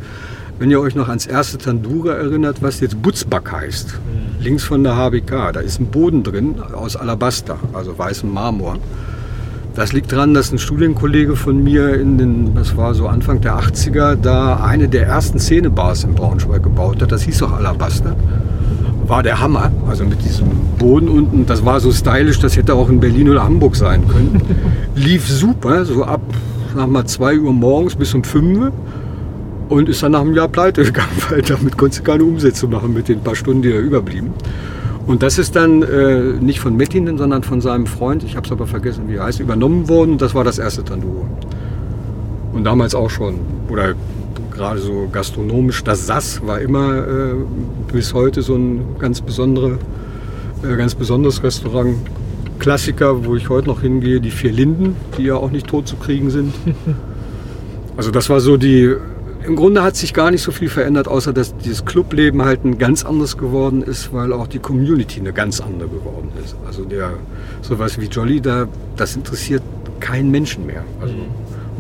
wenn 0.60 0.70
ihr 0.70 0.80
euch 0.80 0.94
noch 0.94 1.08
ans 1.08 1.26
erste 1.26 1.58
Tandoor 1.58 2.12
erinnert, 2.12 2.62
was 2.62 2.78
jetzt 2.78 3.02
Butzback 3.02 3.50
heißt, 3.50 3.98
links 4.40 4.62
von 4.62 4.84
der 4.84 4.96
HBK, 4.96 5.52
da 5.52 5.60
ist 5.60 5.80
ein 5.80 5.86
Boden 5.86 6.22
drin 6.22 6.60
aus 6.60 6.94
Alabaster, 6.94 7.58
also 7.72 7.98
weißem 7.98 8.30
Marmor. 8.30 8.78
Das 9.74 9.92
liegt 9.92 10.12
daran, 10.12 10.34
dass 10.34 10.52
ein 10.52 10.58
Studienkollege 10.58 11.34
von 11.34 11.62
mir 11.62 11.94
in 11.94 12.18
den, 12.18 12.54
das 12.54 12.76
war 12.76 12.94
so 12.94 13.08
Anfang 13.08 13.40
der 13.40 13.58
80er, 13.58 14.14
da 14.14 14.56
eine 14.56 14.88
der 14.88 15.06
ersten 15.06 15.38
Szenebars 15.40 16.04
in 16.04 16.14
Braunschweig 16.14 16.62
gebaut 16.62 17.02
hat. 17.02 17.10
Das 17.10 17.22
hieß 17.22 17.42
auch 17.44 17.52
Alabaster 17.52 18.16
war 19.10 19.22
der 19.22 19.40
Hammer. 19.40 19.70
Also 19.88 20.04
mit 20.04 20.24
diesem 20.24 20.48
Boden 20.78 21.08
unten, 21.08 21.44
das 21.44 21.64
war 21.64 21.80
so 21.80 21.92
stylisch, 21.92 22.38
das 22.38 22.56
hätte 22.56 22.74
auch 22.74 22.88
in 22.88 23.00
Berlin 23.00 23.28
oder 23.28 23.42
Hamburg 23.44 23.76
sein 23.76 24.06
können. 24.08 24.40
Lief 24.94 25.28
super, 25.28 25.84
so 25.84 26.04
ab 26.04 26.22
sag 26.74 26.88
mal 26.88 27.04
2 27.04 27.40
Uhr 27.40 27.52
morgens 27.52 27.96
bis 27.96 28.14
um 28.14 28.22
5 28.22 28.58
Uhr 28.58 28.72
und 29.68 29.88
ist 29.88 30.02
dann 30.02 30.12
nach 30.12 30.20
einem 30.20 30.34
Jahr 30.34 30.48
pleite 30.48 30.84
gegangen, 30.84 31.08
weil 31.28 31.42
damit 31.42 31.76
konnte 31.76 31.96
sie 31.96 32.02
keine 32.02 32.24
Umsätze 32.24 32.68
machen 32.68 32.94
mit 32.94 33.08
den 33.08 33.20
paar 33.20 33.34
Stunden, 33.34 33.62
die 33.62 33.70
da 33.70 33.78
überblieben. 33.78 34.32
Und 35.06 35.24
das 35.24 35.38
ist 35.38 35.56
dann 35.56 35.82
äh, 35.82 36.20
nicht 36.40 36.60
von 36.60 36.76
Mettinen, 36.76 37.18
sondern 37.18 37.42
von 37.42 37.60
seinem 37.60 37.86
Freund, 37.86 38.22
ich 38.22 38.36
habe 38.36 38.46
es 38.46 38.52
aber 38.52 38.68
vergessen, 38.68 39.04
wie 39.08 39.16
er 39.16 39.24
heißt, 39.24 39.40
übernommen 39.40 39.88
worden. 39.88 40.12
Und 40.12 40.22
das 40.22 40.34
war 40.36 40.44
das 40.44 40.58
erste 40.58 40.84
Tandoor. 40.84 41.26
Und 42.52 42.62
damals 42.64 42.94
auch 42.94 43.10
schon, 43.10 43.40
oder 43.68 43.94
gerade 44.60 44.78
so 44.78 45.08
gastronomisch, 45.10 45.82
das 45.84 46.06
Sass 46.06 46.46
war 46.46 46.60
immer 46.60 46.98
äh, 46.98 47.34
bis 47.90 48.12
heute 48.12 48.42
so 48.42 48.56
ein 48.56 48.96
ganz, 48.98 49.22
besondere, 49.22 49.78
äh, 50.62 50.76
ganz 50.76 50.94
besonderes 50.94 51.42
Restaurant. 51.42 51.96
Klassiker, 52.58 53.24
wo 53.24 53.36
ich 53.36 53.48
heute 53.48 53.68
noch 53.68 53.80
hingehe, 53.80 54.20
die 54.20 54.30
vier 54.30 54.52
Linden, 54.52 54.96
die 55.16 55.22
ja 55.22 55.34
auch 55.36 55.50
nicht 55.50 55.66
tot 55.66 55.88
zu 55.88 55.96
kriegen 55.96 56.30
sind. 56.30 56.54
Also 57.96 58.10
das 58.12 58.30
war 58.30 58.40
so 58.40 58.56
die, 58.56 58.94
im 59.44 59.56
Grunde 59.56 59.82
hat 59.82 59.94
sich 59.94 60.14
gar 60.14 60.30
nicht 60.30 60.40
so 60.40 60.52
viel 60.52 60.70
verändert, 60.70 61.06
außer 61.06 61.34
dass 61.34 61.54
dieses 61.58 61.84
Clubleben 61.84 62.42
halt 62.42 62.64
ein 62.64 62.78
ganz 62.78 63.04
anderes 63.04 63.36
geworden 63.36 63.82
ist, 63.82 64.14
weil 64.14 64.32
auch 64.32 64.46
die 64.46 64.58
Community 64.58 65.20
eine 65.20 65.34
ganz 65.34 65.60
andere 65.60 65.88
geworden 65.88 66.30
ist. 66.42 66.56
Also 66.66 66.84
der 66.84 67.12
sowas 67.60 68.00
wie 68.00 68.06
Jolly, 68.06 68.40
da, 68.40 68.68
das 68.96 69.16
interessiert 69.16 69.62
keinen 69.98 70.30
Menschen 70.30 70.64
mehr. 70.64 70.82
Also, 71.02 71.14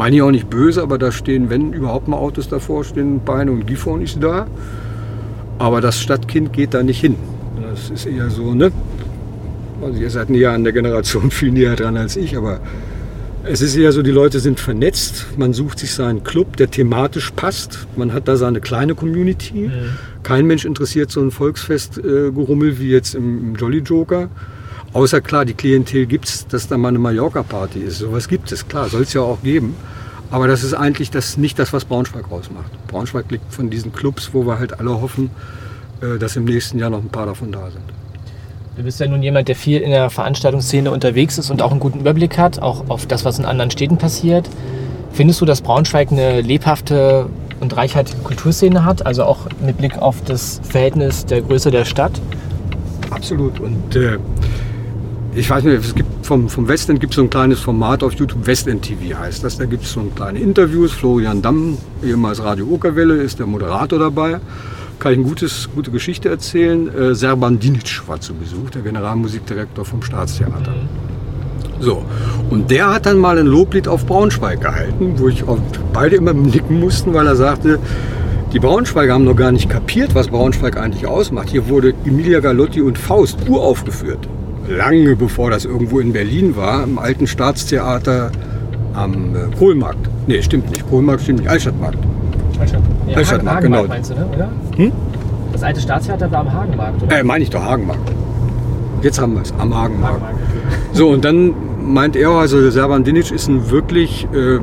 meine 0.00 0.16
ich 0.16 0.22
auch 0.22 0.30
nicht 0.30 0.48
böse, 0.48 0.80
aber 0.80 0.96
da 0.96 1.12
stehen, 1.12 1.50
wenn 1.50 1.74
überhaupt 1.74 2.08
mal 2.08 2.16
Autos 2.16 2.48
davor, 2.48 2.84
stehen 2.84 3.20
Beine 3.22 3.52
und 3.52 3.66
Gifhorn 3.66 4.00
ist 4.00 4.16
da. 4.22 4.46
Aber 5.58 5.82
das 5.82 6.00
Stadtkind 6.00 6.54
geht 6.54 6.72
da 6.72 6.82
nicht 6.82 7.02
hin. 7.02 7.16
Das 7.60 7.90
ist 7.90 8.06
eher 8.06 8.30
so, 8.30 8.54
ne? 8.54 8.72
Also 9.82 10.00
ihr 10.00 10.08
seid 10.08 10.30
näher 10.30 10.52
an 10.52 10.64
der 10.64 10.72
Generation 10.72 11.30
viel 11.38 11.52
näher 11.52 11.76
dran 11.76 11.98
als 11.98 12.16
ich, 12.16 12.34
aber 12.34 12.60
es 13.44 13.60
ist 13.60 13.76
eher 13.76 13.92
so, 13.92 14.00
die 14.00 14.10
Leute 14.10 14.40
sind 14.40 14.58
vernetzt. 14.58 15.26
Man 15.36 15.52
sucht 15.52 15.78
sich 15.78 15.92
seinen 15.92 16.24
Club, 16.24 16.56
der 16.56 16.70
thematisch 16.70 17.30
passt. 17.32 17.86
Man 17.94 18.14
hat 18.14 18.26
da 18.26 18.36
seine 18.36 18.62
kleine 18.62 18.94
Community. 18.94 19.68
Mhm. 19.68 19.72
Kein 20.22 20.46
Mensch 20.46 20.64
interessiert 20.64 21.10
so 21.10 21.20
ein 21.20 21.30
Volksfestgerummel 21.30 22.70
äh, 22.70 22.78
wie 22.78 22.88
jetzt 22.88 23.14
im, 23.14 23.48
im, 23.48 23.54
Jolly 23.54 23.80
Joker. 23.80 24.30
Außer 24.92 25.20
klar, 25.20 25.44
die 25.44 25.54
Klientel 25.54 26.06
gibt 26.06 26.26
es, 26.26 26.46
dass 26.48 26.66
da 26.66 26.76
mal 26.76 26.88
eine 26.88 26.98
Mallorca-Party 26.98 27.78
ist. 27.78 27.98
Sowas 27.98 28.26
gibt 28.26 28.50
es, 28.50 28.66
klar, 28.66 28.88
soll 28.88 29.02
es 29.02 29.12
ja 29.12 29.20
auch 29.20 29.40
geben. 29.42 29.76
Aber 30.32 30.48
das 30.48 30.62
ist 30.62 30.74
eigentlich 30.74 31.10
das, 31.10 31.36
nicht 31.36 31.58
das, 31.58 31.72
was 31.72 31.84
Braunschweig 31.84 32.30
ausmacht. 32.30 32.70
Braunschweig 32.88 33.30
liegt 33.30 33.52
von 33.52 33.70
diesen 33.70 33.92
Clubs, 33.92 34.30
wo 34.32 34.46
wir 34.46 34.58
halt 34.58 34.78
alle 34.78 35.00
hoffen, 35.00 35.30
äh, 36.00 36.18
dass 36.18 36.36
im 36.36 36.44
nächsten 36.44 36.78
Jahr 36.78 36.90
noch 36.90 37.02
ein 37.02 37.08
paar 37.08 37.26
davon 37.26 37.52
da 37.52 37.70
sind. 37.70 37.84
Du 38.76 38.84
bist 38.84 39.00
ja 39.00 39.06
nun 39.06 39.22
jemand, 39.22 39.48
der 39.48 39.56
viel 39.56 39.80
in 39.80 39.90
der 39.90 40.10
Veranstaltungsszene 40.10 40.90
unterwegs 40.90 41.38
ist 41.38 41.50
und 41.50 41.62
auch 41.62 41.70
einen 41.70 41.80
guten 41.80 42.00
Überblick 42.00 42.38
hat, 42.38 42.60
auch 42.60 42.88
auf 42.88 43.06
das, 43.06 43.24
was 43.24 43.38
in 43.38 43.44
anderen 43.44 43.70
Städten 43.70 43.98
passiert. 43.98 44.48
Findest 45.12 45.40
du, 45.40 45.44
dass 45.44 45.60
Braunschweig 45.60 46.10
eine 46.12 46.40
lebhafte 46.40 47.26
und 47.58 47.76
reichhaltige 47.76 48.22
Kulturszene 48.22 48.84
hat, 48.84 49.04
also 49.04 49.24
auch 49.24 49.46
mit 49.64 49.78
Blick 49.78 49.98
auf 49.98 50.22
das 50.24 50.60
Verhältnis 50.62 51.26
der 51.26 51.42
Größe 51.42 51.70
der 51.70 51.84
Stadt? 51.84 52.12
Absolut. 53.10 53.58
Und 53.60 53.96
äh, 53.96 54.18
ich 55.34 55.48
weiß 55.48 55.64
nicht, 55.64 55.84
es 55.84 55.94
gibt 55.94 56.26
vom, 56.26 56.48
vom 56.48 56.68
Westend 56.68 57.00
gibt 57.00 57.12
es 57.12 57.16
so 57.16 57.22
ein 57.22 57.30
kleines 57.30 57.60
Format 57.60 58.02
auf 58.02 58.12
YouTube, 58.14 58.46
Westend 58.46 58.82
TV 58.82 59.18
heißt 59.18 59.44
das. 59.44 59.58
Da 59.58 59.64
gibt 59.64 59.84
es 59.84 59.92
so 59.92 60.00
kleine 60.14 60.38
Interviews. 60.38 60.92
Florian 60.92 61.42
Damm, 61.42 61.78
ehemals 62.02 62.42
Radio 62.42 62.66
Okerwelle, 62.66 63.14
ist 63.14 63.38
der 63.38 63.46
Moderator 63.46 63.98
dabei 63.98 64.40
kann 65.00 65.12
ich 65.12 65.18
eine 65.18 65.26
gutes, 65.26 65.68
gute 65.74 65.90
Geschichte 65.90 66.28
erzählen. 66.28 66.94
Äh, 66.94 67.14
Serban 67.14 67.58
Dinic 67.58 68.06
war 68.06 68.20
zu 68.20 68.34
Besuch, 68.34 68.70
der 68.70 68.82
Generalmusikdirektor 68.82 69.84
vom 69.84 70.02
Staatstheater. 70.02 70.74
So, 71.80 72.04
und 72.50 72.70
der 72.70 72.92
hat 72.92 73.06
dann 73.06 73.16
mal 73.16 73.38
ein 73.38 73.46
Loblied 73.46 73.88
auf 73.88 74.04
Braunschweig 74.04 74.60
gehalten, 74.60 75.14
wo 75.16 75.28
ich 75.28 75.42
beide 75.94 76.16
immer 76.16 76.34
nicken 76.34 76.78
mussten, 76.78 77.14
weil 77.14 77.26
er 77.26 77.36
sagte, 77.36 77.78
die 78.52 78.58
Braunschweiger 78.58 79.14
haben 79.14 79.24
noch 79.24 79.36
gar 79.36 79.52
nicht 79.52 79.70
kapiert, 79.70 80.14
was 80.14 80.28
Braunschweig 80.28 80.76
eigentlich 80.76 81.06
ausmacht. 81.06 81.48
Hier 81.48 81.68
wurde 81.68 81.94
Emilia 82.04 82.40
Galotti 82.40 82.82
und 82.82 82.98
Faust 82.98 83.38
uraufgeführt. 83.48 84.28
Lange 84.70 85.16
bevor 85.16 85.50
das 85.50 85.64
irgendwo 85.64 85.98
in 85.98 86.12
Berlin 86.12 86.54
war, 86.56 86.84
im 86.84 86.98
alten 86.98 87.26
Staatstheater 87.26 88.30
am 88.94 89.34
äh, 89.34 89.56
Kohlmarkt. 89.58 90.08
Nee, 90.26 90.42
stimmt 90.42 90.70
nicht. 90.70 90.88
Kohlmarkt 90.88 91.22
stimmt 91.22 91.40
nicht. 91.40 91.50
Altstadtmarkt. 91.50 91.98
Altstadtmarkt. 92.60 93.10
Ja, 93.10 93.16
Altstadtmarkt, 93.16 93.62
genau. 93.62 93.86
Meinst 93.86 94.10
du, 94.10 94.14
ne? 94.14 94.28
oder? 94.32 94.48
Hm? 94.76 94.92
Das 95.52 95.62
alte 95.62 95.80
Staatstheater 95.80 96.30
war 96.30 96.40
am 96.40 96.52
Hagenmarkt, 96.52 97.02
oder? 97.02 97.18
Äh, 97.18 97.24
meine 97.24 97.42
ich 97.42 97.50
doch, 97.50 97.62
Hagenmarkt. 97.62 98.12
Jetzt 99.02 99.20
haben 99.20 99.34
wir 99.34 99.42
es, 99.42 99.52
am 99.58 99.74
Hagenmarkt. 99.74 100.22
Hagenmarkt 100.22 100.38
okay. 100.66 100.76
So, 100.92 101.08
und 101.08 101.24
dann 101.24 101.54
meint 101.82 102.14
er, 102.14 102.30
also 102.30 102.70
Serban 102.70 103.02
Dinic 103.02 103.32
ist 103.32 103.48
ein 103.48 103.70
wirklich 103.70 104.28
äh, 104.32 104.60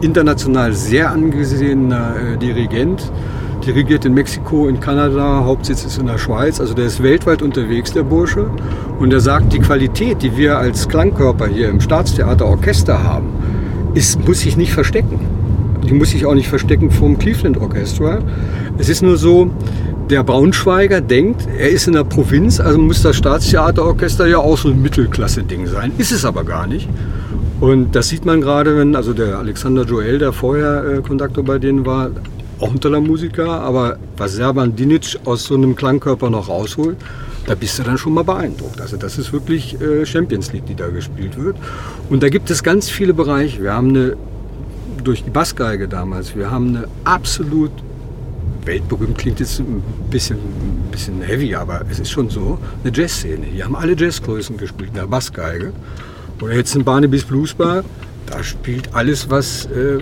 international 0.00 0.72
sehr 0.72 1.10
angesehener 1.10 2.14
äh, 2.16 2.36
Dirigent. 2.36 3.10
Dirigiert 3.64 4.04
in 4.06 4.14
Mexiko, 4.14 4.68
in 4.68 4.80
Kanada, 4.80 5.44
Hauptsitz 5.44 5.84
ist 5.84 5.98
in 5.98 6.06
der 6.06 6.18
Schweiz. 6.18 6.60
Also 6.60 6.72
der 6.72 6.86
ist 6.86 7.02
weltweit 7.02 7.42
unterwegs, 7.42 7.92
der 7.92 8.02
Bursche. 8.02 8.46
Und 8.98 9.12
er 9.12 9.20
sagt, 9.20 9.52
die 9.52 9.58
Qualität, 9.58 10.22
die 10.22 10.36
wir 10.36 10.58
als 10.58 10.88
Klangkörper 10.88 11.46
hier 11.46 11.68
im 11.68 11.80
Staatstheater 11.80 12.46
Orchester 12.46 13.02
haben, 13.02 13.26
ist, 13.94 14.26
muss 14.26 14.40
sich 14.40 14.56
nicht 14.56 14.72
verstecken. 14.72 15.20
Die 15.86 15.92
muss 15.92 16.10
sich 16.10 16.24
auch 16.24 16.34
nicht 16.34 16.48
verstecken 16.48 16.90
vom 16.90 17.18
Cleveland 17.18 17.58
Orchestra. 17.58 18.20
Es 18.78 18.88
ist 18.88 19.02
nur 19.02 19.16
so, 19.16 19.50
der 20.08 20.24
Braunschweiger 20.24 21.00
denkt, 21.00 21.46
er 21.58 21.68
ist 21.68 21.86
in 21.86 21.92
der 21.92 22.04
Provinz, 22.04 22.60
also 22.60 22.78
muss 22.78 23.02
das 23.02 23.16
Staatstheaterorchester 23.16 24.26
ja 24.26 24.38
auch 24.38 24.58
so 24.58 24.68
ein 24.68 24.80
Mittelklasse-Ding 24.80 25.66
sein. 25.66 25.92
Ist 25.98 26.12
es 26.12 26.24
aber 26.24 26.44
gar 26.44 26.66
nicht. 26.66 26.88
Und 27.60 27.94
das 27.94 28.08
sieht 28.08 28.24
man 28.24 28.40
gerade, 28.40 28.76
wenn, 28.76 28.96
also 28.96 29.12
der 29.12 29.38
Alexander 29.38 29.84
Joel, 29.84 30.18
der 30.18 30.32
vorher 30.32 30.82
äh, 30.84 31.02
Konduktor 31.02 31.44
bei 31.44 31.58
denen 31.58 31.84
war, 31.84 32.10
auch 32.60 32.70
ein 32.70 32.80
toller 32.80 33.00
Musiker, 33.00 33.60
aber 33.60 33.98
was 34.16 34.32
Serban 34.32 34.76
Dinic 34.76 35.18
aus 35.24 35.44
so 35.44 35.54
einem 35.54 35.76
Klangkörper 35.76 36.30
noch 36.30 36.48
rausholt, 36.48 36.96
da 37.46 37.54
bist 37.54 37.78
du 37.78 37.82
dann 37.82 37.98
schon 37.98 38.14
mal 38.14 38.24
beeindruckt. 38.24 38.80
Also 38.80 38.96
das 38.96 39.18
ist 39.18 39.32
wirklich 39.32 39.80
äh, 39.80 40.04
Champions 40.04 40.52
League, 40.52 40.66
die 40.66 40.74
da 40.74 40.88
gespielt 40.88 41.42
wird. 41.42 41.56
Und 42.08 42.22
da 42.22 42.28
gibt 42.28 42.50
es 42.50 42.62
ganz 42.62 42.88
viele 42.88 43.14
Bereiche. 43.14 43.62
Wir 43.62 43.72
haben 43.72 43.88
eine, 43.88 44.16
durch 45.02 45.24
die 45.24 45.30
Bassgeige 45.30 45.88
damals, 45.88 46.36
wir 46.36 46.50
haben 46.50 46.76
eine 46.76 46.88
absolut 47.04 47.72
weltberühmt 48.64 49.16
klingt 49.16 49.40
jetzt 49.40 49.58
ein 49.58 49.82
bisschen, 50.10 50.36
ein 50.36 50.90
bisschen 50.90 51.22
heavy, 51.22 51.54
aber 51.54 51.82
es 51.90 51.98
ist 51.98 52.10
schon 52.10 52.28
so, 52.28 52.58
eine 52.84 52.94
Jazzszene. 52.94 53.46
Hier 53.46 53.64
haben 53.64 53.76
alle 53.76 53.96
Jazzgrößen 53.96 54.56
gespielt, 54.56 54.90
in 54.90 54.96
der 54.96 55.06
Bassgeige. 55.06 55.72
Oder 56.40 56.54
jetzt 56.54 56.74
in 56.74 56.84
Barnaby's 56.84 57.24
Blues 57.24 57.54
Bar, 57.54 57.84
da 58.30 58.42
spielt 58.44 58.94
alles, 58.94 59.28
was 59.28 59.66
äh, 59.66 59.98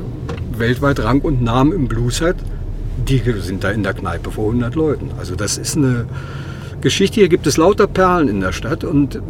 weltweit 0.57 1.01
Rang 1.01 1.21
und 1.21 1.43
Namen 1.43 1.73
im 1.73 1.88
Blues 1.88 2.21
hat. 2.21 2.37
Die 3.09 3.23
sind 3.41 3.64
da 3.64 3.71
in 3.71 3.83
der 3.83 3.95
Kneipe 3.95 4.31
vor 4.31 4.47
100 4.47 4.75
Leuten. 4.75 5.11
Also 5.19 5.35
das 5.35 5.57
ist 5.57 5.77
eine 5.77 6.05
Geschichte. 6.81 7.21
Hier 7.21 7.29
gibt 7.29 7.47
es 7.47 7.57
lauter 7.57 7.87
Perlen 7.87 8.29
in 8.29 8.41
der 8.41 8.53
Stadt 8.53 8.85
und 8.85 9.21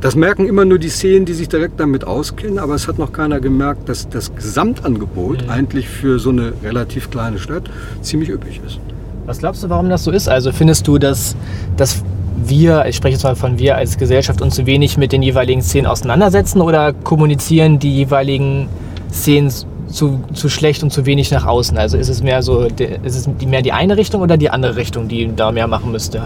das 0.00 0.14
merken 0.14 0.46
immer 0.48 0.64
nur 0.64 0.78
die 0.78 0.88
Szenen, 0.88 1.26
die 1.26 1.34
sich 1.34 1.48
direkt 1.48 1.78
damit 1.78 2.04
auskennen, 2.04 2.58
aber 2.58 2.74
es 2.74 2.88
hat 2.88 2.98
noch 2.98 3.12
keiner 3.12 3.38
gemerkt, 3.38 3.88
dass 3.88 4.08
das 4.08 4.34
Gesamtangebot 4.34 5.44
mhm. 5.44 5.50
eigentlich 5.50 5.88
für 5.88 6.18
so 6.18 6.30
eine 6.30 6.54
relativ 6.62 7.10
kleine 7.10 7.38
Stadt 7.38 7.64
ziemlich 8.00 8.30
üppig 8.30 8.60
ist. 8.66 8.78
Was 9.26 9.40
glaubst 9.40 9.62
du, 9.62 9.68
warum 9.68 9.90
das 9.90 10.04
so 10.04 10.10
ist? 10.10 10.28
Also 10.28 10.52
findest 10.52 10.88
du, 10.88 10.96
dass, 10.96 11.36
dass 11.76 12.02
wir, 12.36 12.86
ich 12.86 12.96
spreche 12.96 13.14
jetzt 13.14 13.22
mal 13.22 13.36
von 13.36 13.58
wir 13.58 13.76
als 13.76 13.98
Gesellschaft, 13.98 14.40
uns 14.40 14.54
zu 14.54 14.66
wenig 14.66 14.96
mit 14.96 15.12
den 15.12 15.22
jeweiligen 15.22 15.62
Szenen 15.62 15.86
auseinandersetzen 15.86 16.60
oder 16.60 16.92
kommunizieren 16.92 17.78
die 17.78 17.94
jeweiligen 17.94 18.68
Szenen 19.12 19.52
zu, 19.88 20.22
zu 20.32 20.48
schlecht 20.48 20.82
und 20.82 20.92
zu 20.92 21.06
wenig 21.06 21.30
nach 21.30 21.46
außen? 21.46 21.76
Also 21.76 21.96
ist 21.96 22.08
es 22.08 22.22
mehr 22.22 22.42
so, 22.42 22.64
ist 22.64 23.16
es 23.16 23.28
mehr 23.44 23.62
die 23.62 23.72
eine 23.72 23.96
Richtung 23.96 24.22
oder 24.22 24.36
die 24.36 24.50
andere 24.50 24.76
Richtung, 24.76 25.08
die 25.08 25.30
da 25.34 25.52
mehr 25.52 25.66
machen 25.66 25.92
müsste? 25.92 26.22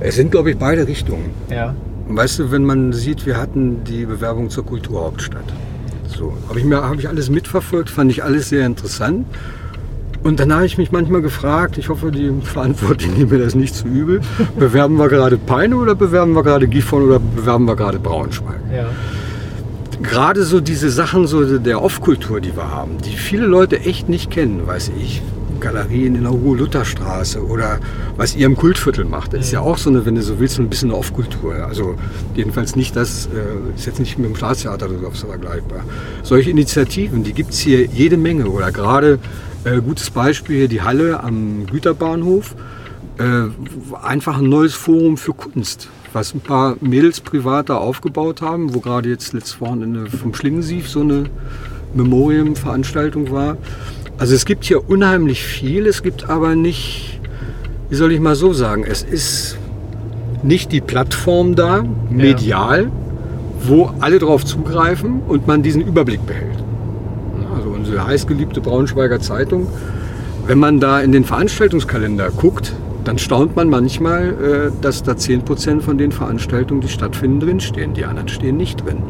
Es 0.00 0.16
sind, 0.16 0.30
glaube 0.30 0.50
ich, 0.50 0.58
beide 0.58 0.86
Richtungen. 0.86 1.30
Ja. 1.50 1.74
Weißt 2.08 2.38
du, 2.38 2.50
wenn 2.50 2.64
man 2.64 2.92
sieht, 2.92 3.26
wir 3.26 3.36
hatten 3.36 3.82
die 3.84 4.04
Bewerbung 4.04 4.50
zur 4.50 4.64
Kulturhauptstadt. 4.64 5.44
So, 6.06 6.32
habe 6.48 6.58
ich 6.60 6.64
mir 6.64 6.82
habe 6.82 6.96
ich 6.96 7.08
alles 7.08 7.30
mitverfolgt, 7.30 7.90
fand 7.90 8.10
ich 8.10 8.22
alles 8.22 8.48
sehr 8.48 8.64
interessant. 8.64 9.26
Und 10.26 10.40
dann 10.40 10.52
habe 10.52 10.66
ich 10.66 10.76
mich 10.76 10.90
manchmal 10.90 11.22
gefragt, 11.22 11.78
ich 11.78 11.88
hoffe, 11.88 12.10
die 12.10 12.32
Verantwortlichen 12.42 13.14
nehmen 13.16 13.30
mir 13.30 13.38
das 13.38 13.54
nicht 13.54 13.76
zu 13.76 13.86
übel, 13.86 14.22
bewerben 14.58 14.96
wir 14.96 15.08
gerade 15.08 15.36
Peine 15.38 15.76
oder 15.76 15.94
bewerben 15.94 16.32
wir 16.32 16.42
gerade 16.42 16.66
Gifhorn 16.66 17.04
oder 17.04 17.20
bewerben 17.20 17.64
wir 17.66 17.76
gerade 17.76 18.00
Braunschweig? 18.00 18.58
Ja. 18.74 18.88
Gerade 20.02 20.42
so 20.42 20.60
diese 20.60 20.90
Sachen 20.90 21.28
so 21.28 21.58
der 21.58 21.80
Off-Kultur, 21.80 22.40
die 22.40 22.56
wir 22.56 22.72
haben, 22.72 22.98
die 23.04 23.16
viele 23.16 23.46
Leute 23.46 23.78
echt 23.78 24.08
nicht 24.08 24.32
kennen, 24.32 24.66
weiß 24.66 24.90
ich. 25.00 25.22
Galerien 25.60 26.16
in 26.16 26.22
der 26.22 26.32
Ruhe-Luther-Straße 26.32 27.42
oder 27.46 27.78
was 28.16 28.34
ihr 28.34 28.46
im 28.46 28.56
Kultviertel 28.56 29.04
macht. 29.04 29.32
Das 29.32 29.46
ist 29.46 29.52
ja 29.52 29.60
auch 29.60 29.78
so 29.78 29.90
eine, 29.90 30.04
wenn 30.04 30.16
du 30.16 30.22
so 30.22 30.40
willst, 30.40 30.58
ein 30.58 30.68
bisschen 30.68 30.90
eine 30.90 30.98
Off-Kultur. 30.98 31.54
Also 31.54 31.94
jedenfalls 32.34 32.74
nicht 32.74 32.96
das, 32.96 33.26
äh, 33.26 33.76
ist 33.76 33.86
jetzt 33.86 34.00
nicht 34.00 34.18
mit 34.18 34.28
dem 34.28 34.36
Staatstheater 34.36 34.90
oder 34.90 35.08
so 35.14 35.28
vergleichbar. 35.28 35.84
Solche 36.24 36.50
Initiativen, 36.50 37.22
die 37.22 37.32
gibt 37.32 37.52
es 37.52 37.60
hier 37.60 37.86
jede 37.86 38.16
Menge. 38.16 38.48
Oder 38.48 38.72
gerade, 38.72 39.18
äh, 39.66 39.80
gutes 39.80 40.10
Beispiel 40.10 40.56
hier 40.56 40.68
die 40.68 40.82
Halle 40.82 41.22
am 41.22 41.66
Güterbahnhof. 41.66 42.54
Äh, 43.18 43.48
einfach 44.02 44.38
ein 44.38 44.48
neues 44.48 44.74
Forum 44.74 45.16
für 45.16 45.32
Kunst, 45.32 45.88
was 46.12 46.34
ein 46.34 46.40
paar 46.40 46.76
Mädels 46.80 47.20
privat 47.20 47.68
da 47.70 47.76
aufgebaut 47.76 48.42
haben, 48.42 48.74
wo 48.74 48.80
gerade 48.80 49.08
jetzt 49.08 49.32
letztes 49.32 49.60
Wochenende 49.60 50.06
vom 50.06 50.34
Schlingensief 50.34 50.88
so 50.88 51.00
eine 51.00 51.24
Memorienveranstaltung 51.94 53.30
war. 53.30 53.56
Also 54.18 54.34
es 54.34 54.44
gibt 54.44 54.64
hier 54.64 54.88
unheimlich 54.88 55.42
viel, 55.44 55.86
es 55.86 56.02
gibt 56.02 56.28
aber 56.28 56.54
nicht, 56.54 57.20
wie 57.88 57.96
soll 57.96 58.12
ich 58.12 58.20
mal 58.20 58.36
so 58.36 58.52
sagen, 58.52 58.84
es 58.84 59.02
ist 59.02 59.58
nicht 60.42 60.72
die 60.72 60.80
Plattform 60.80 61.54
da, 61.54 61.84
medial, 62.10 62.84
ja. 62.84 62.90
wo 63.62 63.90
alle 64.00 64.18
drauf 64.18 64.44
zugreifen 64.44 65.22
und 65.26 65.46
man 65.46 65.62
diesen 65.62 65.82
Überblick 65.82 66.24
behält. 66.26 66.65
Also 67.86 67.92
unsere 67.92 68.06
heißgeliebte 68.08 68.60
Braunschweiger 68.60 69.20
Zeitung, 69.20 69.68
wenn 70.48 70.58
man 70.58 70.80
da 70.80 71.00
in 71.00 71.12
den 71.12 71.24
Veranstaltungskalender 71.24 72.30
guckt, 72.30 72.72
dann 73.04 73.16
staunt 73.16 73.54
man 73.54 73.70
manchmal, 73.70 74.70
äh, 74.72 74.72
dass 74.80 75.04
da 75.04 75.12
10% 75.12 75.82
von 75.82 75.96
den 75.96 76.10
Veranstaltungen, 76.10 76.80
die 76.80 76.88
stattfinden, 76.88 77.38
drinstehen. 77.38 77.94
Die 77.94 78.04
anderen 78.04 78.26
stehen 78.26 78.56
nicht 78.56 78.84
drin. 78.84 79.04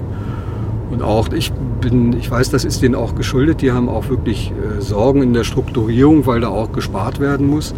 Und 0.90 1.02
auch 1.02 1.32
ich 1.32 1.52
bin, 1.80 2.12
ich 2.12 2.30
weiß, 2.30 2.50
das 2.50 2.66
ist 2.66 2.82
denen 2.82 2.94
auch 2.94 3.14
geschuldet. 3.14 3.62
Die 3.62 3.72
haben 3.72 3.88
auch 3.88 4.10
wirklich 4.10 4.52
äh, 4.52 4.82
Sorgen 4.82 5.22
in 5.22 5.32
der 5.32 5.44
Strukturierung, 5.44 6.26
weil 6.26 6.40
da 6.40 6.48
auch 6.48 6.72
gespart 6.72 7.18
werden 7.18 7.48
muss. 7.48 7.74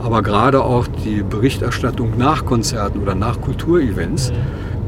Aber 0.00 0.22
gerade 0.22 0.64
auch 0.64 0.88
die 0.88 1.22
Berichterstattung 1.22 2.18
nach 2.18 2.44
Konzerten 2.44 3.00
oder 3.00 3.14
nach 3.14 3.40
Kulturevents 3.40 4.32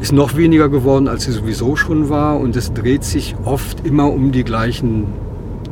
ist 0.01 0.13
noch 0.13 0.37
weniger 0.37 0.69
geworden, 0.69 1.07
als 1.07 1.25
sie 1.25 1.33
sowieso 1.33 1.77
schon 1.77 2.09
war. 2.09 2.41
Und 2.41 2.57
es 2.57 2.73
dreht 2.73 3.05
sich 3.05 3.37
oft 3.45 3.87
immer 3.87 4.11
um 4.13 4.33
die 4.33 4.43
gleichen 4.43 5.07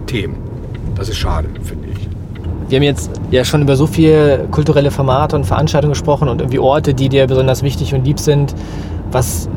Themen. 0.06 0.36
Das 0.96 1.08
ist 1.08 1.16
schade, 1.16 1.48
finde 1.62 1.88
ich. 1.88 2.08
Wir 2.68 2.76
haben 2.76 2.84
jetzt 2.84 3.10
ja 3.30 3.44
schon 3.44 3.62
über 3.62 3.76
so 3.76 3.86
viele 3.86 4.46
kulturelle 4.50 4.90
Formate 4.90 5.36
und 5.36 5.44
Veranstaltungen 5.44 5.92
gesprochen 5.92 6.28
und 6.28 6.40
irgendwie 6.40 6.58
Orte, 6.58 6.94
die 6.94 7.08
dir 7.08 7.26
besonders 7.26 7.62
wichtig 7.62 7.94
und 7.94 8.04
lieb 8.04 8.18
sind. 8.18 8.54
Was 9.10 9.48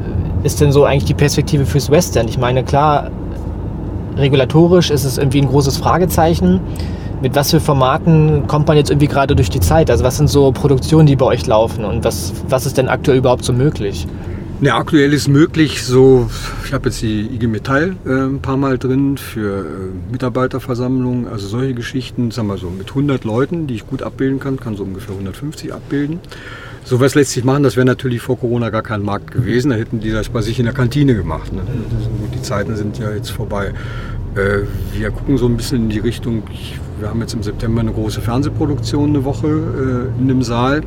ist 0.43 0.60
denn 0.60 0.71
so 0.71 0.84
eigentlich 0.84 1.05
die 1.05 1.13
Perspektive 1.13 1.65
fürs 1.65 1.89
Western? 1.89 2.27
Ich 2.27 2.38
meine, 2.38 2.63
klar, 2.63 3.10
regulatorisch 4.17 4.91
ist 4.91 5.05
es 5.05 5.17
irgendwie 5.17 5.41
ein 5.41 5.47
großes 5.47 5.77
Fragezeichen. 5.77 6.60
Mit 7.21 7.36
was 7.36 7.51
für 7.51 7.60
Formaten 7.60 8.47
kommt 8.47 8.67
man 8.67 8.77
jetzt 8.77 8.89
irgendwie 8.91 9.08
gerade 9.08 9.36
durch 9.36 9.49
die 9.49 9.60
Zeit? 9.60 9.89
Also 9.89 10.03
was 10.03 10.17
sind 10.17 10.27
so 10.27 10.51
Produktionen, 10.51 11.08
die 11.08 11.15
bei 11.15 11.25
euch 11.25 11.45
laufen 11.47 11.86
und 11.86 12.03
was, 12.03 12.34
was 12.49 12.65
ist 12.65 12.77
denn 12.77 12.89
aktuell 12.89 13.17
überhaupt 13.17 13.45
so 13.45 13.53
möglich? 13.53 14.08
Ja, 14.61 14.77
aktuell 14.77 15.11
ist 15.11 15.27
möglich 15.27 15.83
so, 15.83 16.29
ich 16.65 16.71
habe 16.71 16.85
jetzt 16.87 17.01
die 17.01 17.23
IG 17.23 17.45
Metall 17.45 17.97
äh, 18.05 18.09
ein 18.09 18.39
paar 18.39 18.55
Mal 18.55 18.77
drin 18.77 19.17
für 19.17 19.59
äh, 19.59 20.11
Mitarbeiterversammlungen, 20.11 21.27
also 21.27 21.47
solche 21.47 21.73
Geschichten, 21.73 22.31
sagen 22.31 22.47
wir 22.47 22.57
so, 22.57 22.69
mit 22.69 22.89
100 22.89 23.25
Leuten, 23.25 23.67
die 23.67 23.75
ich 23.75 23.85
gut 23.85 24.01
abbilden 24.01 24.39
kann, 24.39 24.57
kann 24.57 24.77
so 24.77 24.83
ungefähr 24.83 25.13
150 25.13 25.73
abbilden. 25.73 26.19
Sowas 26.85 27.15
lässt 27.15 27.31
sich 27.31 27.43
machen, 27.43 27.63
das 27.63 27.75
wäre 27.75 27.85
natürlich 27.85 28.21
vor 28.21 28.39
Corona 28.39 28.69
gar 28.69 28.81
kein 28.81 29.01
Markt 29.01 29.31
gewesen, 29.31 29.71
da 29.71 29.75
hätten 29.75 29.99
die 29.99 30.11
das 30.11 30.29
bei 30.29 30.41
sich 30.41 30.57
in 30.57 30.65
der 30.65 30.73
Kantine 30.73 31.15
gemacht. 31.15 31.51
Ne? 31.51 31.61
Die 32.33 32.41
Zeiten 32.41 32.77
sind 32.77 32.97
ja 32.97 33.11
jetzt 33.11 33.31
vorbei. 33.31 33.73
Äh, 34.35 34.59
wir 34.97 35.11
gucken 35.11 35.37
so 35.37 35.47
ein 35.47 35.57
bisschen 35.57 35.83
in 35.83 35.89
die 35.89 35.99
Richtung, 35.99 36.43
wir 37.01 37.09
haben 37.09 37.19
jetzt 37.19 37.33
im 37.33 37.43
September 37.43 37.81
eine 37.81 37.91
große 37.91 38.21
Fernsehproduktion 38.21 39.09
eine 39.09 39.25
Woche 39.25 39.47
äh, 40.17 40.21
in 40.21 40.29
dem 40.29 40.43
Saal. 40.43 40.81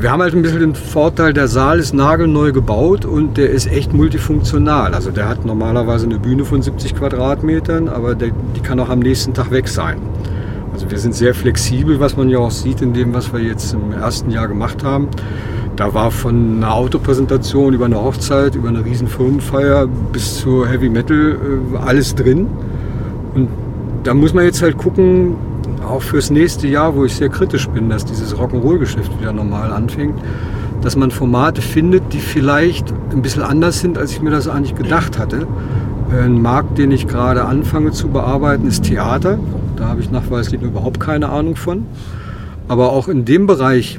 Wir 0.00 0.12
haben 0.12 0.22
halt 0.22 0.32
ein 0.32 0.42
bisschen 0.42 0.60
den 0.60 0.74
Vorteil, 0.76 1.32
der 1.32 1.48
Saal 1.48 1.80
ist 1.80 1.92
nagelneu 1.92 2.52
gebaut 2.52 3.04
und 3.04 3.36
der 3.36 3.50
ist 3.50 3.66
echt 3.66 3.92
multifunktional. 3.92 4.94
Also 4.94 5.10
der 5.10 5.28
hat 5.28 5.44
normalerweise 5.44 6.06
eine 6.06 6.20
Bühne 6.20 6.44
von 6.44 6.62
70 6.62 6.94
Quadratmetern, 6.94 7.88
aber 7.88 8.14
der, 8.14 8.30
die 8.54 8.60
kann 8.60 8.78
auch 8.78 8.90
am 8.90 9.00
nächsten 9.00 9.34
Tag 9.34 9.50
weg 9.50 9.66
sein. 9.66 9.98
Also 10.72 10.88
wir 10.88 10.98
sind 10.98 11.16
sehr 11.16 11.34
flexibel, 11.34 11.98
was 11.98 12.16
man 12.16 12.28
ja 12.28 12.38
auch 12.38 12.52
sieht 12.52 12.80
in 12.80 12.92
dem, 12.92 13.12
was 13.12 13.32
wir 13.32 13.40
jetzt 13.40 13.72
im 13.72 13.90
ersten 13.90 14.30
Jahr 14.30 14.46
gemacht 14.46 14.84
haben. 14.84 15.08
Da 15.74 15.92
war 15.94 16.12
von 16.12 16.58
einer 16.58 16.74
Autopräsentation 16.74 17.74
über 17.74 17.86
eine 17.86 18.00
Hochzeit, 18.00 18.54
über 18.54 18.68
eine 18.68 18.84
riesen 18.84 19.08
Firmenfeier 19.08 19.88
bis 20.12 20.36
zur 20.36 20.68
Heavy 20.68 20.90
Metal 20.90 21.36
äh, 21.74 21.76
alles 21.76 22.14
drin. 22.14 22.46
Und 23.34 23.48
da 24.04 24.14
muss 24.14 24.32
man 24.32 24.44
jetzt 24.44 24.62
halt 24.62 24.78
gucken, 24.78 25.34
auch 25.88 26.02
fürs 26.02 26.30
nächste 26.30 26.68
Jahr, 26.68 26.94
wo 26.94 27.04
ich 27.04 27.14
sehr 27.14 27.28
kritisch 27.28 27.68
bin, 27.68 27.88
dass 27.88 28.04
dieses 28.04 28.36
Rock'n'Roll-Geschäft 28.36 29.18
wieder 29.20 29.32
normal 29.32 29.72
anfängt, 29.72 30.18
dass 30.82 30.96
man 30.96 31.10
Formate 31.10 31.60
findet, 31.62 32.12
die 32.12 32.20
vielleicht 32.20 32.92
ein 33.10 33.22
bisschen 33.22 33.42
anders 33.42 33.80
sind, 33.80 33.98
als 33.98 34.12
ich 34.12 34.22
mir 34.22 34.30
das 34.30 34.48
eigentlich 34.48 34.74
gedacht 34.74 35.18
hatte. 35.18 35.46
Ein 36.10 36.40
Markt, 36.40 36.78
den 36.78 36.90
ich 36.90 37.06
gerade 37.06 37.44
anfange 37.44 37.92
zu 37.92 38.08
bearbeiten, 38.08 38.66
ist 38.66 38.84
Theater. 38.84 39.38
Da 39.76 39.88
habe 39.88 40.00
ich 40.00 40.10
nachweislich 40.10 40.62
überhaupt 40.62 41.00
keine 41.00 41.28
Ahnung 41.28 41.56
von. 41.56 41.86
Aber 42.68 42.92
auch 42.92 43.08
in 43.08 43.24
dem 43.24 43.46
Bereich 43.46 43.98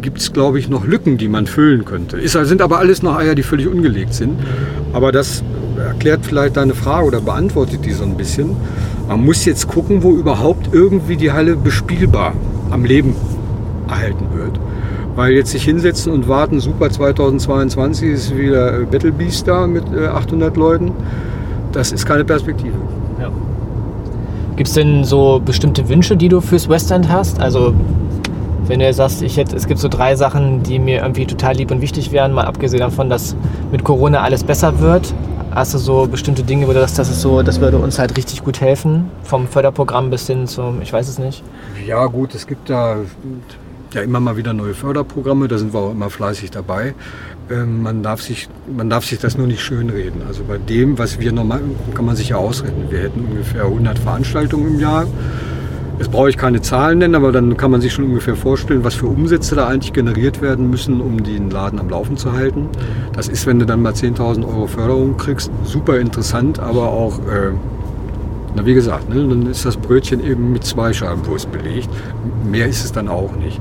gibt 0.00 0.18
es, 0.18 0.32
glaube 0.32 0.58
ich, 0.58 0.68
noch 0.68 0.86
Lücken, 0.86 1.18
die 1.18 1.28
man 1.28 1.46
füllen 1.46 1.84
könnte. 1.84 2.18
Es 2.18 2.32
sind 2.32 2.62
aber 2.62 2.78
alles 2.78 3.02
noch 3.02 3.16
Eier, 3.16 3.34
die 3.34 3.42
völlig 3.42 3.66
ungelegt 3.66 4.14
sind. 4.14 4.38
Aber 4.92 5.12
das 5.12 5.42
erklärt 5.78 6.20
vielleicht 6.24 6.56
deine 6.56 6.74
Frage 6.74 7.06
oder 7.06 7.20
beantwortet 7.20 7.84
die 7.84 7.92
so 7.92 8.04
ein 8.04 8.16
bisschen. 8.16 8.56
Man 9.08 9.24
muss 9.24 9.44
jetzt 9.44 9.68
gucken, 9.68 10.02
wo 10.02 10.12
überhaupt 10.12 10.70
irgendwie 10.72 11.16
die 11.16 11.30
Halle 11.30 11.56
bespielbar 11.56 12.32
am 12.70 12.84
Leben 12.84 13.14
erhalten 13.88 14.26
wird. 14.34 14.58
Weil 15.14 15.32
jetzt 15.32 15.50
sich 15.50 15.64
hinsetzen 15.64 16.12
und 16.12 16.26
warten, 16.28 16.58
super 16.58 16.90
2022 16.90 18.10
ist 18.10 18.36
wieder 18.36 18.80
Battle 18.90 19.12
Beast 19.12 19.46
da 19.46 19.66
mit 19.66 19.84
800 19.86 20.56
äh, 20.56 20.58
Leuten, 20.58 20.92
das 21.72 21.92
ist 21.92 22.06
keine 22.06 22.24
Perspektive. 22.24 22.74
Ja. 23.20 23.30
Gibt 24.56 24.68
es 24.68 24.74
denn 24.74 25.04
so 25.04 25.40
bestimmte 25.44 25.88
Wünsche, 25.88 26.16
die 26.16 26.28
du 26.28 26.40
fürs 26.40 26.68
Westend 26.68 27.10
hast? 27.10 27.40
Also 27.40 27.74
wenn 28.66 28.80
du 28.80 28.92
sagst, 28.92 29.22
ich 29.22 29.36
hätte, 29.36 29.54
es 29.54 29.66
gibt 29.66 29.78
so 29.78 29.88
drei 29.88 30.16
Sachen, 30.16 30.62
die 30.62 30.78
mir 30.78 31.02
irgendwie 31.02 31.26
total 31.26 31.54
lieb 31.56 31.70
und 31.70 31.80
wichtig 31.80 32.12
wären, 32.12 32.32
mal 32.32 32.46
abgesehen 32.46 32.80
davon, 32.80 33.10
dass 33.10 33.36
mit 33.70 33.84
Corona 33.84 34.22
alles 34.22 34.42
besser 34.42 34.80
wird, 34.80 35.12
Hast 35.54 35.72
du 35.72 35.78
so 35.78 36.08
bestimmte 36.08 36.42
Dinge, 36.42 36.66
wo 36.66 36.72
du 36.72 36.80
sagst, 36.80 36.98
das 36.98 37.08
ist 37.08 37.20
so, 37.20 37.42
das 37.42 37.60
würde 37.60 37.78
uns 37.78 38.00
halt 38.00 38.16
richtig 38.16 38.42
gut 38.42 38.60
helfen? 38.60 39.08
Vom 39.22 39.46
Förderprogramm 39.46 40.10
bis 40.10 40.26
hin 40.26 40.48
zum, 40.48 40.82
ich 40.82 40.92
weiß 40.92 41.08
es 41.08 41.20
nicht. 41.20 41.44
Ja, 41.86 42.06
gut, 42.06 42.34
es 42.34 42.48
gibt 42.48 42.70
da 42.70 42.96
ja 43.92 44.02
immer 44.02 44.18
mal 44.18 44.36
wieder 44.36 44.52
neue 44.52 44.74
Förderprogramme, 44.74 45.46
da 45.46 45.56
sind 45.56 45.72
wir 45.72 45.78
auch 45.78 45.92
immer 45.92 46.10
fleißig 46.10 46.50
dabei. 46.50 46.96
Ähm, 47.50 47.82
man, 47.82 48.02
darf 48.02 48.20
sich, 48.20 48.48
man 48.66 48.90
darf 48.90 49.04
sich 49.04 49.20
das 49.20 49.38
nur 49.38 49.46
nicht 49.46 49.62
schönreden. 49.62 50.22
Also 50.26 50.42
bei 50.42 50.58
dem, 50.58 50.98
was 50.98 51.20
wir 51.20 51.30
normal, 51.30 51.60
kann 51.94 52.04
man 52.04 52.16
sich 52.16 52.30
ja 52.30 52.36
ausrechnen. 52.36 52.90
Wir 52.90 53.02
hätten 53.02 53.24
ungefähr 53.24 53.62
100 53.62 53.96
Veranstaltungen 54.00 54.74
im 54.74 54.80
Jahr. 54.80 55.06
Jetzt 55.98 56.10
brauche 56.10 56.28
ich 56.28 56.36
keine 56.36 56.60
Zahlen 56.60 56.98
nennen, 56.98 57.14
aber 57.14 57.30
dann 57.30 57.56
kann 57.56 57.70
man 57.70 57.80
sich 57.80 57.92
schon 57.92 58.06
ungefähr 58.06 58.34
vorstellen, 58.34 58.82
was 58.82 58.94
für 58.94 59.06
Umsätze 59.06 59.54
da 59.54 59.68
eigentlich 59.68 59.92
generiert 59.92 60.42
werden 60.42 60.68
müssen, 60.68 61.00
um 61.00 61.22
den 61.22 61.50
Laden 61.50 61.78
am 61.78 61.88
Laufen 61.88 62.16
zu 62.16 62.32
halten. 62.32 62.68
Das 63.12 63.28
ist, 63.28 63.46
wenn 63.46 63.60
du 63.60 63.66
dann 63.66 63.80
mal 63.80 63.92
10.000 63.92 64.44
Euro 64.44 64.66
Förderung 64.66 65.16
kriegst, 65.16 65.52
super 65.62 66.00
interessant, 66.00 66.58
aber 66.58 66.88
auch, 66.88 67.20
äh, 67.20 67.52
na 68.56 68.66
wie 68.66 68.74
gesagt, 68.74 69.08
ne, 69.08 69.16
dann 69.16 69.46
ist 69.46 69.64
das 69.64 69.76
Brötchen 69.76 70.24
eben 70.24 70.52
mit 70.52 70.64
zwei 70.64 70.92
Scheiben 70.92 71.24
Wurst 71.26 71.52
belegt. 71.52 71.88
Mehr 72.44 72.66
ist 72.66 72.84
es 72.84 72.90
dann 72.90 73.08
auch 73.08 73.36
nicht. 73.36 73.60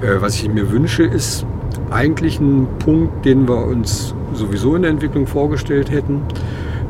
Äh, 0.00 0.20
was 0.20 0.34
ich 0.36 0.48
mir 0.48 0.70
wünsche, 0.70 1.02
ist 1.02 1.44
eigentlich 1.90 2.40
ein 2.40 2.66
Punkt, 2.78 3.26
den 3.26 3.46
wir 3.46 3.66
uns 3.66 4.14
sowieso 4.32 4.76
in 4.76 4.82
der 4.82 4.90
Entwicklung 4.92 5.26
vorgestellt 5.26 5.90
hätten 5.90 6.22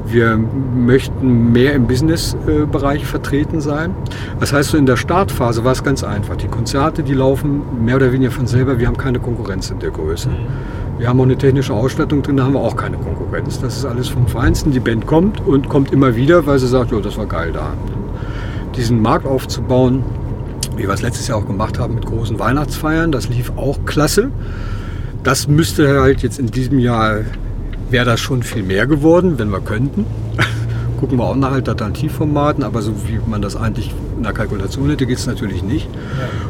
wir 0.08 0.38
möchten 0.38 1.52
mehr 1.52 1.74
im 1.74 1.86
Business-Bereich 1.86 3.04
vertreten 3.04 3.60
sein. 3.60 3.94
Das 4.40 4.52
heißt, 4.52 4.70
so 4.70 4.78
in 4.78 4.86
der 4.86 4.96
Startphase 4.96 5.64
war 5.64 5.72
es 5.72 5.82
ganz 5.82 6.04
einfach. 6.04 6.36
Die 6.36 6.48
Konzerte, 6.48 7.02
die 7.02 7.14
laufen 7.14 7.62
mehr 7.84 7.96
oder 7.96 8.12
weniger 8.12 8.30
von 8.30 8.46
selber. 8.46 8.78
Wir 8.78 8.86
haben 8.86 8.96
keine 8.96 9.18
Konkurrenz 9.18 9.70
in 9.70 9.78
der 9.78 9.90
Größe. 9.90 10.28
Wir 10.98 11.08
haben 11.08 11.20
auch 11.20 11.24
eine 11.24 11.36
technische 11.36 11.74
Ausstattung 11.74 12.22
drin, 12.22 12.38
da 12.38 12.44
haben 12.44 12.54
wir 12.54 12.60
auch 12.60 12.76
keine 12.76 12.96
Konkurrenz. 12.96 13.60
Das 13.60 13.76
ist 13.76 13.84
alles 13.84 14.08
vom 14.08 14.26
Feinsten. 14.26 14.72
Die 14.72 14.80
Band 14.80 15.06
kommt 15.06 15.46
und 15.46 15.68
kommt 15.68 15.92
immer 15.92 16.16
wieder, 16.16 16.46
weil 16.46 16.58
sie 16.58 16.68
sagt, 16.68 16.90
jo, 16.90 17.00
das 17.00 17.18
war 17.18 17.26
geil 17.26 17.52
da. 17.52 17.74
Diesen 18.76 19.02
Markt 19.02 19.26
aufzubauen, 19.26 20.04
wie 20.76 20.84
wir 20.84 20.94
es 20.94 21.02
letztes 21.02 21.28
Jahr 21.28 21.38
auch 21.38 21.46
gemacht 21.46 21.78
haben 21.78 21.94
mit 21.94 22.06
großen 22.06 22.38
Weihnachtsfeiern, 22.38 23.12
das 23.12 23.28
lief 23.28 23.52
auch 23.56 23.78
klasse. 23.84 24.30
Das 25.22 25.48
müsste 25.48 26.00
halt 26.00 26.22
jetzt 26.22 26.38
in 26.38 26.46
diesem 26.46 26.78
Jahr 26.78 27.20
wäre 27.90 28.04
das 28.04 28.20
schon 28.20 28.42
viel 28.42 28.62
mehr 28.62 28.86
geworden, 28.86 29.38
wenn 29.38 29.50
wir 29.50 29.60
könnten. 29.60 30.06
Gucken 31.00 31.18
wir 31.18 31.24
auch 31.24 31.36
nach 31.36 31.52
Alternativformaten, 31.52 32.64
aber 32.64 32.80
so 32.80 32.92
wie 33.06 33.20
man 33.26 33.42
das 33.42 33.54
eigentlich 33.54 33.94
in 34.16 34.22
der 34.22 34.32
Kalkulation 34.32 34.88
hätte, 34.88 35.06
geht 35.06 35.18
es 35.18 35.26
natürlich 35.26 35.62
nicht. 35.62 35.88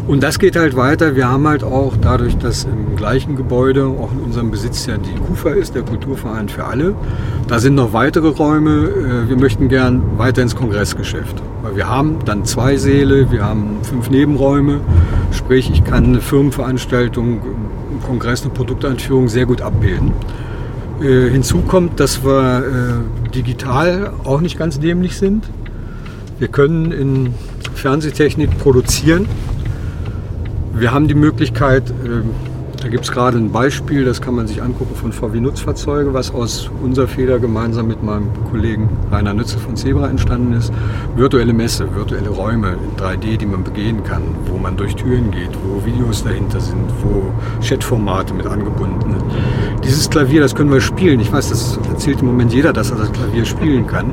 Und 0.06 0.22
das 0.22 0.38
geht 0.38 0.54
halt 0.54 0.76
weiter. 0.76 1.16
Wir 1.16 1.28
haben 1.28 1.48
halt 1.48 1.64
auch 1.64 1.94
dadurch, 2.00 2.38
dass 2.38 2.64
im 2.64 2.94
gleichen 2.94 3.34
Gebäude 3.34 3.86
auch 3.86 4.12
in 4.12 4.20
unserem 4.20 4.52
Besitz 4.52 4.86
ja 4.86 4.98
die 4.98 5.18
KUFA 5.26 5.50
ist, 5.50 5.74
der 5.74 5.82
Kulturverein 5.82 6.48
für 6.48 6.64
alle. 6.64 6.94
Da 7.48 7.58
sind 7.58 7.74
noch 7.74 7.92
weitere 7.92 8.28
Räume. 8.28 8.88
Äh, 8.88 9.28
wir 9.28 9.36
möchten 9.36 9.68
gern 9.68 10.16
weiter 10.16 10.42
ins 10.42 10.54
Kongressgeschäft. 10.54 11.42
Weil 11.62 11.74
wir 11.74 11.88
haben 11.88 12.18
dann 12.24 12.44
zwei 12.44 12.76
Säle, 12.76 13.30
wir 13.32 13.44
haben 13.44 13.78
fünf 13.82 14.10
Nebenräume. 14.10 14.80
Sprich, 15.32 15.70
ich 15.72 15.82
kann 15.82 16.04
eine 16.04 16.20
Firmenveranstaltung, 16.20 17.26
einen 17.26 18.02
Kongress, 18.06 18.42
eine 18.42 18.50
Produkteinführung 18.50 19.28
sehr 19.28 19.46
gut 19.46 19.60
abbilden. 19.60 20.12
Äh, 21.00 21.30
hinzu 21.30 21.58
kommt, 21.60 22.00
dass 22.00 22.24
wir 22.24 22.64
äh, 22.64 23.30
digital 23.30 24.12
auch 24.24 24.40
nicht 24.40 24.58
ganz 24.58 24.80
dämlich 24.80 25.16
sind. 25.16 25.44
Wir 26.38 26.48
können 26.48 26.90
in 26.90 27.34
Fernsehtechnik 27.74 28.58
produzieren. 28.58 29.28
Wir 30.74 30.92
haben 30.92 31.06
die 31.06 31.14
Möglichkeit, 31.14 31.90
äh, 31.90 32.22
da 32.86 32.90
gibt 32.90 33.02
es 33.02 33.10
gerade 33.10 33.36
ein 33.36 33.50
Beispiel, 33.50 34.04
das 34.04 34.20
kann 34.20 34.36
man 34.36 34.46
sich 34.46 34.62
angucken 34.62 34.94
von 34.94 35.10
VW 35.10 35.40
Nutzfahrzeuge, 35.40 36.14
was 36.14 36.32
aus 36.32 36.70
unserer 36.84 37.08
Feder 37.08 37.40
gemeinsam 37.40 37.88
mit 37.88 38.00
meinem 38.04 38.28
Kollegen 38.48 38.88
Rainer 39.10 39.34
Nütze 39.34 39.58
von 39.58 39.74
Zebra 39.74 40.08
entstanden 40.08 40.52
ist. 40.52 40.72
Virtuelle 41.16 41.52
Messe, 41.52 41.92
virtuelle 41.96 42.28
Räume 42.28 42.74
in 42.74 42.96
3D, 42.96 43.38
die 43.38 43.46
man 43.46 43.64
begehen 43.64 44.04
kann, 44.04 44.22
wo 44.48 44.56
man 44.56 44.76
durch 44.76 44.94
Türen 44.94 45.32
geht, 45.32 45.50
wo 45.64 45.84
Videos 45.84 46.22
dahinter 46.22 46.60
sind, 46.60 46.88
wo 47.02 47.32
Chatformate 47.60 48.32
mit 48.32 48.46
angebunden 48.46 49.00
sind. 49.00 49.24
Dieses 49.82 50.08
Klavier, 50.08 50.40
das 50.40 50.54
können 50.54 50.70
wir 50.70 50.80
spielen. 50.80 51.18
Ich 51.18 51.32
weiß, 51.32 51.48
das 51.48 51.80
erzählt 51.90 52.20
im 52.20 52.26
Moment 52.26 52.52
jeder, 52.52 52.72
dass 52.72 52.92
er 52.92 52.98
das 52.98 53.10
Klavier 53.10 53.46
spielen 53.46 53.88
kann. 53.88 54.12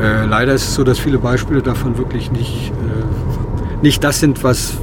Äh, 0.00 0.24
leider 0.24 0.54
ist 0.54 0.62
es 0.62 0.74
so, 0.76 0.82
dass 0.82 0.98
viele 0.98 1.18
Beispiele 1.18 1.60
davon 1.60 1.98
wirklich 1.98 2.32
nicht, 2.32 2.70
äh, 2.70 3.82
nicht 3.82 4.02
das 4.02 4.18
sind, 4.18 4.42
was, 4.42 4.78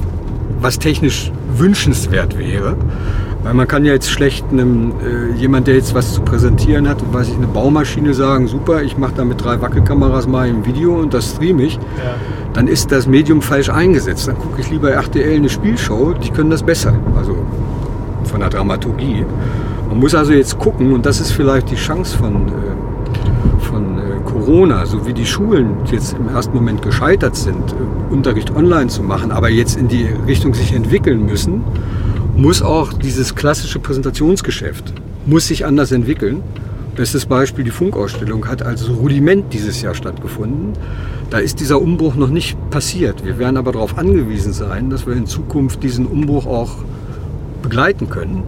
was 0.66 0.80
technisch 0.80 1.30
wünschenswert 1.56 2.36
wäre. 2.36 2.76
Weil 3.44 3.54
man 3.54 3.68
kann 3.68 3.84
ja 3.84 3.92
jetzt 3.92 4.10
schlecht 4.10 4.44
einem, 4.50 4.90
äh, 5.00 5.38
jemand, 5.38 5.68
der 5.68 5.76
jetzt 5.76 5.94
was 5.94 6.14
zu 6.14 6.22
präsentieren 6.22 6.88
hat, 6.88 6.98
weiß 7.12 7.28
ich, 7.28 7.36
eine 7.36 7.46
Baumaschine 7.46 8.12
sagen, 8.14 8.48
super, 8.48 8.82
ich 8.82 8.98
mache 8.98 9.12
da 9.16 9.24
mit 9.24 9.44
drei 9.44 9.60
Wackelkameras 9.60 10.26
mal 10.26 10.48
ein 10.48 10.66
Video 10.66 10.96
und 10.96 11.14
das 11.14 11.30
streame 11.30 11.62
ich. 11.62 11.74
Ja. 11.74 12.16
Dann 12.52 12.66
ist 12.66 12.90
das 12.90 13.06
Medium 13.06 13.42
falsch 13.42 13.70
eingesetzt. 13.70 14.26
Dann 14.26 14.36
gucke 14.36 14.60
ich 14.60 14.68
lieber 14.68 14.90
RTL 14.90 15.36
eine 15.36 15.48
Spielshow, 15.48 16.14
die 16.14 16.30
können 16.30 16.50
das 16.50 16.64
besser. 16.64 16.94
Also 17.16 17.36
von 18.24 18.40
der 18.40 18.48
Dramaturgie. 18.48 19.24
Man 19.88 20.00
muss 20.00 20.16
also 20.16 20.32
jetzt 20.32 20.58
gucken, 20.58 20.92
und 20.92 21.06
das 21.06 21.20
ist 21.20 21.30
vielleicht 21.30 21.70
die 21.70 21.76
Chance 21.76 22.18
von, 22.18 22.48
äh, 22.48 22.50
von 23.66 23.98
äh, 23.98 24.02
Corona, 24.24 24.86
so 24.86 25.06
wie 25.06 25.12
die 25.12 25.26
Schulen 25.26 25.76
jetzt 25.90 26.14
im 26.14 26.28
ersten 26.28 26.54
Moment 26.54 26.82
gescheitert 26.82 27.36
sind, 27.36 27.72
äh, 27.72 28.12
Unterricht 28.12 28.50
online 28.54 28.88
zu 28.88 29.02
machen, 29.02 29.30
aber 29.30 29.50
jetzt 29.50 29.76
in 29.76 29.88
die 29.88 30.06
Richtung 30.26 30.54
sich 30.54 30.72
entwickeln 30.72 31.26
müssen, 31.26 31.62
muss 32.36 32.62
auch 32.62 32.92
dieses 32.92 33.34
klassische 33.34 33.78
Präsentationsgeschäft 33.78 34.94
muss 35.26 35.48
sich 35.48 35.66
anders 35.66 35.92
entwickeln. 35.92 36.42
Bestes 36.94 37.26
Beispiel, 37.26 37.64
die 37.64 37.70
Funkausstellung 37.70 38.48
hat 38.48 38.62
als 38.62 38.88
Rudiment 38.88 39.52
dieses 39.52 39.82
Jahr 39.82 39.94
stattgefunden. 39.94 40.72
Da 41.28 41.38
ist 41.38 41.60
dieser 41.60 41.82
Umbruch 41.82 42.14
noch 42.14 42.30
nicht 42.30 42.56
passiert. 42.70 43.24
Wir 43.24 43.38
werden 43.38 43.58
aber 43.58 43.72
darauf 43.72 43.98
angewiesen 43.98 44.52
sein, 44.52 44.88
dass 44.88 45.06
wir 45.06 45.14
in 45.14 45.26
Zukunft 45.26 45.82
diesen 45.82 46.06
Umbruch 46.06 46.46
auch 46.46 46.76
begleiten 47.62 48.08
können. 48.08 48.44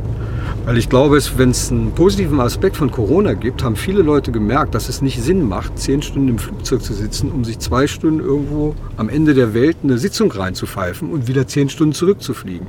Weil 0.68 0.76
ich 0.76 0.90
glaube, 0.90 1.18
wenn 1.38 1.48
es 1.48 1.72
einen 1.72 1.92
positiven 1.92 2.40
Aspekt 2.40 2.76
von 2.76 2.90
Corona 2.90 3.33
gibt, 3.33 3.64
haben 3.64 3.74
viele 3.74 4.02
Leute 4.02 4.33
gemerkt, 4.33 4.74
dass 4.74 4.90
es 4.90 5.00
nicht 5.00 5.22
Sinn 5.22 5.48
macht, 5.48 5.78
zehn 5.78 6.02
Stunden 6.02 6.28
im 6.28 6.38
Flugzeug 6.38 6.83
zu 6.83 6.92
sitzen, 6.92 7.33
um 7.33 7.42
sich 7.42 7.59
zwei 7.59 7.87
Stunden 7.87 8.20
irgendwo 8.20 8.74
am 8.98 9.09
Ende 9.09 9.33
der 9.33 9.54
Welt 9.54 9.78
eine 9.83 9.96
Sitzung 9.96 10.31
reinzupfeifen 10.31 11.11
und 11.11 11.26
wieder 11.26 11.46
zehn 11.46 11.70
Stunden 11.70 11.94
zurückzufliegen. 11.94 12.66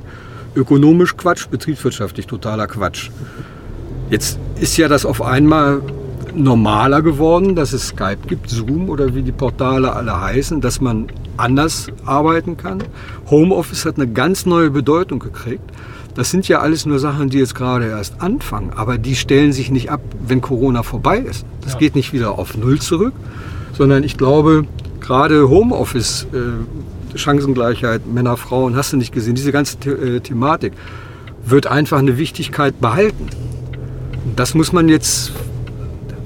Ökonomisch 0.56 1.14
Quatsch, 1.18 1.50
betriebswirtschaftlich 1.50 2.26
totaler 2.26 2.68
Quatsch. 2.68 3.10
Jetzt 4.08 4.38
ist 4.58 4.78
ja 4.78 4.88
das 4.88 5.04
auf 5.04 5.20
einmal 5.20 5.82
normaler 6.34 7.02
geworden, 7.02 7.54
dass 7.54 7.74
es 7.74 7.88
Skype 7.88 8.26
gibt, 8.26 8.48
Zoom 8.48 8.88
oder 8.88 9.14
wie 9.14 9.22
die 9.22 9.30
Portale 9.30 9.92
alle 9.92 10.18
heißen, 10.18 10.62
dass 10.62 10.80
man 10.80 11.08
anders 11.36 11.88
arbeiten 12.06 12.56
kann. 12.56 12.82
Homeoffice 13.28 13.84
hat 13.84 13.96
eine 13.96 14.08
ganz 14.08 14.46
neue 14.46 14.70
Bedeutung 14.70 15.18
gekriegt. 15.18 15.70
Das 16.14 16.30
sind 16.30 16.48
ja 16.48 16.60
alles 16.60 16.86
nur 16.86 16.98
Sachen, 16.98 17.30
die 17.30 17.38
jetzt 17.38 17.54
gerade 17.54 17.86
erst 17.86 18.20
anfangen, 18.20 18.72
aber 18.74 18.98
die 18.98 19.14
stellen 19.14 19.52
sich 19.52 19.70
nicht 19.70 19.90
ab, 19.90 20.00
wenn 20.26 20.40
Corona 20.40 20.82
vorbei 20.82 21.18
ist. 21.18 21.46
Das 21.62 21.74
ja. 21.74 21.78
geht 21.78 21.94
nicht 21.94 22.12
wieder 22.12 22.38
auf 22.38 22.56
Null 22.56 22.80
zurück, 22.80 23.14
sondern 23.72 24.02
ich 24.02 24.16
glaube, 24.16 24.64
gerade 25.00 25.48
Homeoffice, 25.48 26.26
äh, 26.32 27.16
Chancengleichheit, 27.18 28.06
Männer, 28.06 28.36
Frauen, 28.36 28.76
hast 28.76 28.92
du 28.92 28.96
nicht 28.96 29.12
gesehen, 29.12 29.34
diese 29.34 29.52
ganze 29.52 29.76
The 29.82 29.90
äh, 29.90 30.20
Thematik 30.20 30.72
wird 31.44 31.66
einfach 31.66 31.98
eine 31.98 32.18
Wichtigkeit 32.18 32.80
behalten. 32.80 33.28
Das 34.36 34.54
muss 34.54 34.72
man 34.72 34.88
jetzt, 34.88 35.32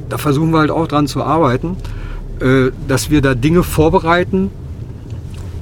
da 0.08 0.18
versuchen 0.18 0.50
wir 0.50 0.58
halt 0.58 0.70
auch 0.70 0.88
dran 0.88 1.06
zu 1.06 1.22
arbeiten, 1.22 1.76
äh, 2.40 2.70
dass 2.88 3.10
wir 3.10 3.22
da 3.22 3.34
Dinge 3.34 3.62
vorbereiten, 3.62 4.50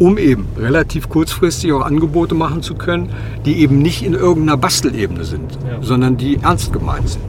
um 0.03 0.19
eben 0.19 0.49
relativ 0.59 1.09
kurzfristig 1.09 1.73
auch 1.73 1.83
Angebote 1.83 2.35
machen 2.35 2.61
zu 2.61 2.75
können, 2.75 3.11
die 3.47 3.61
eben 3.61 3.79
nicht 3.79 4.03
in 4.03 4.15
irgendeiner 4.15 4.57
Bastelebene 4.57 5.23
sind, 5.23 5.53
ja. 5.65 5.81
sondern 5.81 6.17
die 6.17 6.41
ernst 6.43 6.73
gemeint 6.73 7.09
sind. 7.09 7.23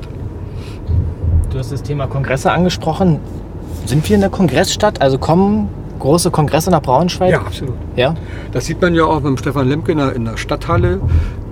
Du 1.51 1.59
hast 1.59 1.71
das 1.71 1.83
Thema 1.83 2.07
Kongresse 2.07 2.51
angesprochen. 2.51 3.19
Sind 3.85 4.09
wir 4.09 4.15
in 4.15 4.21
der 4.21 4.31
Kongressstadt? 4.31 5.03
Also 5.03 5.19
kommen 5.19 5.69
große 5.99 6.31
Kongresse 6.31 6.71
nach 6.71 6.81
Braunschweig? 6.81 7.29
Ja, 7.29 7.41
absolut. 7.41 7.75
Ja? 7.95 8.15
Das 8.53 8.65
sieht 8.65 8.81
man 8.81 8.95
ja 8.95 9.05
auch 9.05 9.21
beim 9.21 9.37
Stefan 9.37 9.69
Lemke 9.69 9.91
in 9.91 10.25
der 10.25 10.37
Stadthalle, 10.37 10.99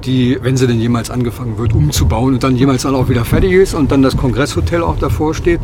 die, 0.04 0.40
wenn 0.42 0.58
sie 0.58 0.66
denn 0.66 0.80
jemals 0.80 1.12
angefangen 1.12 1.60
wird, 1.60 1.74
umzubauen 1.74 2.34
und 2.34 2.44
dann 2.44 2.56
jemals 2.56 2.82
dann 2.82 2.96
auch 2.96 3.10
wieder 3.10 3.26
fertig 3.26 3.52
ist 3.52 3.76
und 3.76 3.92
dann 3.92 4.02
das 4.02 4.18
Kongresshotel 4.18 4.82
auch 4.82 4.98
davor 4.98 5.36
steht. 5.36 5.60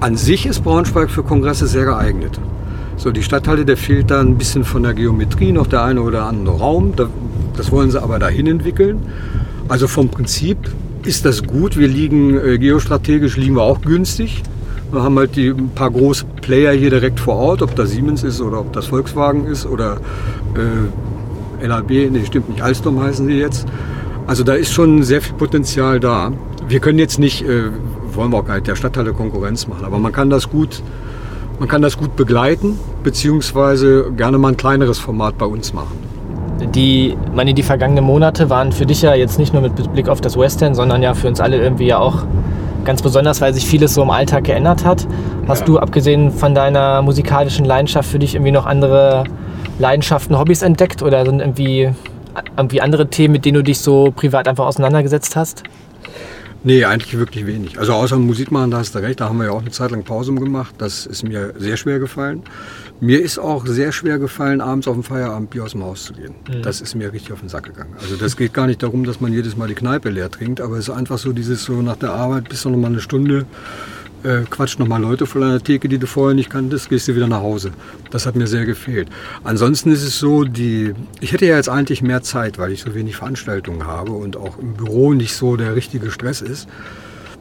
An 0.00 0.16
sich 0.16 0.44
ist 0.44 0.62
Braunschweig 0.62 1.08
für 1.08 1.22
Kongresse 1.22 1.66
sehr 1.66 1.86
geeignet. 1.86 2.38
So, 3.00 3.10
die 3.10 3.22
Stadthalle, 3.22 3.64
der 3.64 3.78
fehlt 3.78 4.10
da 4.10 4.20
ein 4.20 4.36
bisschen 4.36 4.62
von 4.62 4.82
der 4.82 4.92
Geometrie, 4.92 5.52
noch 5.52 5.66
der 5.66 5.82
eine 5.84 6.02
oder 6.02 6.26
andere 6.26 6.58
Raum. 6.58 6.92
Das 7.56 7.72
wollen 7.72 7.90
sie 7.90 8.02
aber 8.02 8.18
dahin 8.18 8.46
entwickeln. 8.46 9.00
Also 9.68 9.88
vom 9.88 10.10
Prinzip 10.10 10.58
ist 11.06 11.24
das 11.24 11.42
gut. 11.42 11.78
Wir 11.78 11.88
liegen 11.88 12.38
äh, 12.38 12.58
geostrategisch 12.58 13.38
liegen 13.38 13.56
wir 13.56 13.62
auch 13.62 13.80
günstig. 13.80 14.42
Wir 14.92 15.02
haben 15.02 15.18
halt 15.18 15.34
die 15.34 15.48
ein 15.48 15.70
paar 15.70 15.90
große 15.90 16.26
Player 16.42 16.72
hier 16.72 16.90
direkt 16.90 17.20
vor 17.20 17.36
Ort, 17.36 17.62
ob 17.62 17.74
das 17.74 17.88
Siemens 17.88 18.22
ist 18.22 18.38
oder 18.42 18.60
ob 18.60 18.74
das 18.74 18.88
Volkswagen 18.88 19.46
ist 19.46 19.64
oder 19.64 19.96
äh, 21.62 21.66
LAB, 21.66 21.88
nee, 21.88 22.26
stimmt 22.26 22.50
nicht, 22.50 22.60
Alstom 22.60 23.00
heißen 23.00 23.26
sie 23.26 23.38
jetzt. 23.38 23.66
Also 24.26 24.44
da 24.44 24.52
ist 24.52 24.74
schon 24.74 25.04
sehr 25.04 25.22
viel 25.22 25.36
Potenzial 25.36 26.00
da. 26.00 26.32
Wir 26.68 26.80
können 26.80 26.98
jetzt 26.98 27.18
nicht, 27.18 27.48
äh, 27.48 27.62
wollen 28.12 28.30
wir 28.30 28.40
auch 28.40 28.44
gar 28.44 28.56
nicht 28.56 28.66
der 28.66 28.76
Stadthalle 28.76 29.14
Konkurrenz 29.14 29.66
machen, 29.68 29.86
aber 29.86 29.98
man 29.98 30.12
kann 30.12 30.28
das 30.28 30.50
gut 30.50 30.82
man 31.60 31.68
kann 31.68 31.82
das 31.82 31.98
gut 31.98 32.16
begleiten, 32.16 32.78
beziehungsweise 33.02 34.12
gerne 34.16 34.38
mal 34.38 34.48
ein 34.48 34.56
kleineres 34.56 34.98
Format 34.98 35.38
bei 35.38 35.46
uns 35.46 35.72
machen. 35.72 35.98
Die, 36.74 37.16
meine, 37.34 37.54
die 37.54 37.62
vergangenen 37.62 38.04
Monate 38.04 38.50
waren 38.50 38.72
für 38.72 38.84
dich 38.84 39.02
ja 39.02 39.14
jetzt 39.14 39.38
nicht 39.38 39.52
nur 39.52 39.62
mit 39.62 39.92
Blick 39.92 40.08
auf 40.08 40.20
das 40.20 40.36
Western, 40.36 40.74
sondern 40.74 41.02
ja 41.02 41.14
für 41.14 41.28
uns 41.28 41.40
alle 41.40 41.56
irgendwie 41.56 41.86
ja 41.86 41.98
auch 41.98 42.24
ganz 42.84 43.02
besonders, 43.02 43.40
weil 43.40 43.54
sich 43.54 43.66
vieles 43.66 43.94
so 43.94 44.02
im 44.02 44.10
Alltag 44.10 44.44
geändert 44.44 44.84
hat. 44.84 45.06
Hast 45.48 45.60
ja. 45.60 45.66
du, 45.66 45.78
abgesehen 45.78 46.30
von 46.30 46.54
deiner 46.54 47.02
musikalischen 47.02 47.64
Leidenschaft, 47.64 48.10
für 48.10 48.18
dich 48.18 48.34
irgendwie 48.34 48.52
noch 48.52 48.66
andere 48.66 49.24
Leidenschaften, 49.78 50.38
Hobbys 50.38 50.62
entdeckt 50.62 51.02
oder 51.02 51.24
sind 51.24 51.40
irgendwie, 51.40 51.90
irgendwie 52.56 52.80
andere 52.80 53.08
Themen, 53.08 53.32
mit 53.32 53.44
denen 53.44 53.56
du 53.56 53.62
dich 53.62 53.78
so 53.78 54.12
privat 54.14 54.46
einfach 54.46 54.66
auseinandergesetzt 54.66 55.36
hast? 55.36 55.62
Nee, 56.62 56.84
eigentlich 56.84 57.16
wirklich 57.16 57.46
wenig. 57.46 57.78
Also 57.78 57.94
außer 57.94 58.18
Musik 58.18 58.50
machen, 58.50 58.70
da 58.70 58.78
hast 58.78 58.94
du 58.94 58.98
recht, 58.98 59.20
da 59.20 59.30
haben 59.30 59.38
wir 59.38 59.46
ja 59.46 59.52
auch 59.52 59.62
eine 59.62 59.70
Zeit 59.70 59.92
lang 59.92 60.02
Pause 60.02 60.34
gemacht. 60.34 60.74
Das 60.76 61.06
ist 61.06 61.22
mir 61.22 61.54
sehr 61.56 61.78
schwer 61.78 61.98
gefallen. 61.98 62.42
Mir 63.00 63.22
ist 63.22 63.38
auch 63.38 63.66
sehr 63.66 63.92
schwer 63.92 64.18
gefallen, 64.18 64.60
abends 64.60 64.86
auf 64.86 64.94
dem 64.94 65.02
Feierabendbier 65.02 65.64
aus 65.64 65.72
dem 65.72 65.82
Haus 65.82 66.04
zu 66.04 66.12
gehen. 66.12 66.34
Mhm. 66.48 66.62
Das 66.62 66.80
ist 66.80 66.94
mir 66.94 67.12
richtig 67.12 67.32
auf 67.32 67.40
den 67.40 67.48
Sack 67.48 67.64
gegangen. 67.64 67.94
Also 68.00 68.16
das 68.16 68.36
geht 68.36 68.52
gar 68.52 68.66
nicht 68.66 68.82
darum, 68.82 69.04
dass 69.04 69.20
man 69.20 69.32
jedes 69.32 69.56
Mal 69.56 69.68
die 69.68 69.74
Kneipe 69.74 70.10
leer 70.10 70.30
trinkt, 70.30 70.60
aber 70.60 70.76
es 70.76 70.88
ist 70.88 70.94
einfach 70.94 71.18
so 71.18 71.32
dieses 71.32 71.64
so 71.64 71.80
nach 71.82 71.96
der 71.96 72.12
Arbeit 72.12 72.48
bist 72.48 72.64
du 72.64 72.70
noch 72.70 72.78
mal 72.78 72.88
eine 72.88 73.00
Stunde 73.00 73.46
äh, 74.22 74.42
quatscht 74.50 74.78
nochmal 74.78 75.00
Leute 75.00 75.26
vor 75.26 75.42
einer 75.42 75.62
Theke, 75.62 75.88
die 75.88 75.98
du 75.98 76.06
vorher 76.06 76.34
nicht 76.34 76.50
kanntest, 76.50 76.88
gehst 76.88 77.08
du 77.08 77.14
wieder 77.14 77.26
nach 77.26 77.40
Hause. 77.40 77.72
Das 78.10 78.26
hat 78.26 78.36
mir 78.36 78.46
sehr 78.46 78.66
gefehlt. 78.66 79.08
Ansonsten 79.44 79.90
ist 79.90 80.02
es 80.02 80.18
so, 80.18 80.44
die, 80.44 80.94
ich 81.20 81.32
hätte 81.32 81.46
ja 81.46 81.56
jetzt 81.56 81.68
eigentlich 81.68 82.02
mehr 82.02 82.22
Zeit, 82.22 82.58
weil 82.58 82.72
ich 82.72 82.82
so 82.82 82.94
wenig 82.94 83.16
Veranstaltungen 83.16 83.86
habe 83.86 84.12
und 84.12 84.36
auch 84.36 84.58
im 84.58 84.74
Büro 84.74 85.14
nicht 85.14 85.34
so 85.34 85.56
der 85.56 85.74
richtige 85.74 86.10
Stress 86.10 86.42
ist. 86.42 86.68